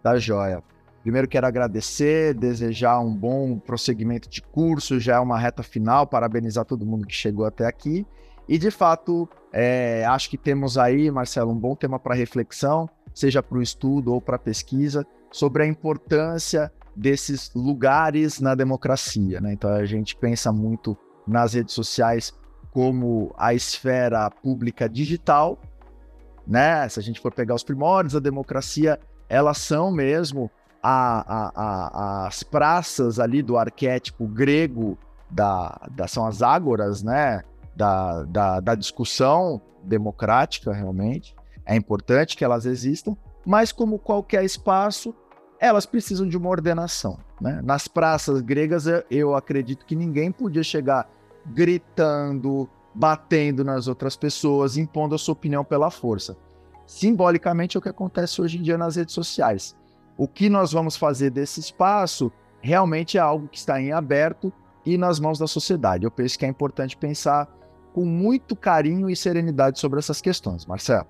Tá 0.00 0.16
joia. 0.16 0.62
Primeiro 1.06 1.28
quero 1.28 1.46
agradecer, 1.46 2.34
desejar 2.34 2.98
um 2.98 3.14
bom 3.14 3.60
prosseguimento 3.60 4.28
de 4.28 4.42
curso, 4.42 4.98
já 4.98 5.14
é 5.14 5.20
uma 5.20 5.38
reta 5.38 5.62
final, 5.62 6.04
parabenizar 6.04 6.64
todo 6.64 6.84
mundo 6.84 7.06
que 7.06 7.14
chegou 7.14 7.46
até 7.46 7.64
aqui. 7.64 8.04
E 8.48 8.58
de 8.58 8.72
fato, 8.72 9.28
é, 9.52 10.04
acho 10.04 10.28
que 10.28 10.36
temos 10.36 10.76
aí, 10.76 11.08
Marcelo, 11.08 11.52
um 11.52 11.56
bom 11.56 11.76
tema 11.76 11.96
para 11.96 12.12
reflexão, 12.12 12.90
seja 13.14 13.40
para 13.40 13.56
o 13.56 13.62
estudo 13.62 14.12
ou 14.12 14.20
para 14.20 14.34
a 14.34 14.38
pesquisa, 14.40 15.06
sobre 15.30 15.62
a 15.62 15.66
importância 15.68 16.72
desses 16.96 17.52
lugares 17.54 18.40
na 18.40 18.56
democracia. 18.56 19.40
Né? 19.40 19.52
Então 19.52 19.70
a 19.70 19.84
gente 19.84 20.16
pensa 20.16 20.50
muito 20.50 20.98
nas 21.24 21.54
redes 21.54 21.72
sociais 21.72 22.34
como 22.72 23.32
a 23.38 23.54
esfera 23.54 24.28
pública 24.28 24.88
digital, 24.88 25.56
né? 26.44 26.88
Se 26.88 26.98
a 26.98 27.02
gente 27.02 27.20
for 27.20 27.32
pegar 27.32 27.54
os 27.54 27.62
primórdios 27.62 28.14
da 28.14 28.18
democracia, 28.18 28.98
elas 29.28 29.58
são 29.58 29.92
mesmo 29.92 30.50
a, 30.82 31.52
a, 31.54 32.26
as 32.26 32.42
praças 32.42 33.18
ali 33.18 33.42
do 33.42 33.56
arquétipo 33.56 34.26
grego 34.26 34.98
da, 35.30 35.80
da 35.90 36.06
são 36.06 36.26
as 36.26 36.42
ágoras, 36.42 37.02
né? 37.02 37.42
Da, 37.74 38.24
da, 38.24 38.60
da 38.60 38.74
discussão 38.74 39.60
democrática 39.82 40.72
realmente. 40.72 41.34
É 41.64 41.76
importante 41.76 42.36
que 42.36 42.44
elas 42.44 42.64
existam, 42.64 43.16
mas 43.44 43.72
como 43.72 43.98
qualquer 43.98 44.44
espaço, 44.44 45.14
elas 45.60 45.84
precisam 45.84 46.28
de 46.28 46.36
uma 46.36 46.48
ordenação. 46.48 47.18
Né? 47.40 47.60
Nas 47.62 47.86
praças 47.88 48.40
gregas, 48.40 48.84
eu 49.10 49.34
acredito 49.34 49.84
que 49.84 49.96
ninguém 49.96 50.32
podia 50.32 50.62
chegar 50.62 51.08
gritando, 51.46 52.68
batendo 52.94 53.64
nas 53.64 53.88
outras 53.88 54.16
pessoas, 54.16 54.76
impondo 54.76 55.14
a 55.14 55.18
sua 55.18 55.32
opinião 55.32 55.64
pela 55.64 55.90
força. 55.90 56.36
Simbolicamente 56.86 57.76
é 57.76 57.78
o 57.78 57.82
que 57.82 57.88
acontece 57.88 58.40
hoje 58.40 58.58
em 58.58 58.62
dia 58.62 58.78
nas 58.78 58.96
redes 58.96 59.14
sociais. 59.14 59.76
O 60.16 60.26
que 60.26 60.48
nós 60.48 60.72
vamos 60.72 60.96
fazer 60.96 61.30
desse 61.30 61.60
espaço 61.60 62.32
realmente 62.60 63.18
é 63.18 63.20
algo 63.20 63.48
que 63.48 63.58
está 63.58 63.80
em 63.80 63.92
aberto 63.92 64.52
e 64.84 64.96
nas 64.96 65.20
mãos 65.20 65.38
da 65.38 65.46
sociedade. 65.46 66.04
Eu 66.04 66.10
penso 66.10 66.38
que 66.38 66.44
é 66.44 66.48
importante 66.48 66.96
pensar 66.96 67.46
com 67.92 68.04
muito 68.04 68.56
carinho 68.56 69.10
e 69.10 69.16
serenidade 69.16 69.78
sobre 69.78 69.98
essas 69.98 70.20
questões. 70.20 70.64
Marcelo. 70.64 71.06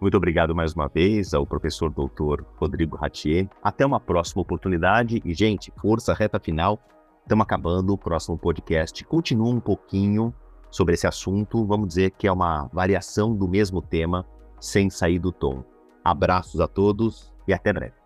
Muito 0.00 0.16
obrigado 0.16 0.54
mais 0.54 0.74
uma 0.74 0.88
vez 0.88 1.32
ao 1.32 1.46
professor 1.46 1.90
doutor 1.90 2.44
Rodrigo 2.56 2.96
Ratier. 2.96 3.48
Até 3.62 3.86
uma 3.86 3.98
próxima 3.98 4.42
oportunidade 4.42 5.22
e, 5.24 5.32
gente, 5.32 5.72
força 5.80 6.12
reta 6.12 6.38
final. 6.38 6.78
Estamos 7.22 7.42
acabando 7.42 7.94
o 7.94 7.98
próximo 7.98 8.36
podcast. 8.36 9.02
Continua 9.04 9.48
um 9.48 9.60
pouquinho 9.60 10.34
sobre 10.70 10.94
esse 10.94 11.06
assunto. 11.06 11.64
Vamos 11.64 11.88
dizer 11.88 12.10
que 12.10 12.26
é 12.26 12.32
uma 12.32 12.68
variação 12.72 13.34
do 13.34 13.48
mesmo 13.48 13.80
tema, 13.80 14.26
sem 14.60 14.90
sair 14.90 15.18
do 15.18 15.32
tom. 15.32 15.64
Abraços 16.04 16.60
a 16.60 16.68
todos 16.68 17.32
e 17.48 17.54
até 17.54 17.72
breve. 17.72 18.05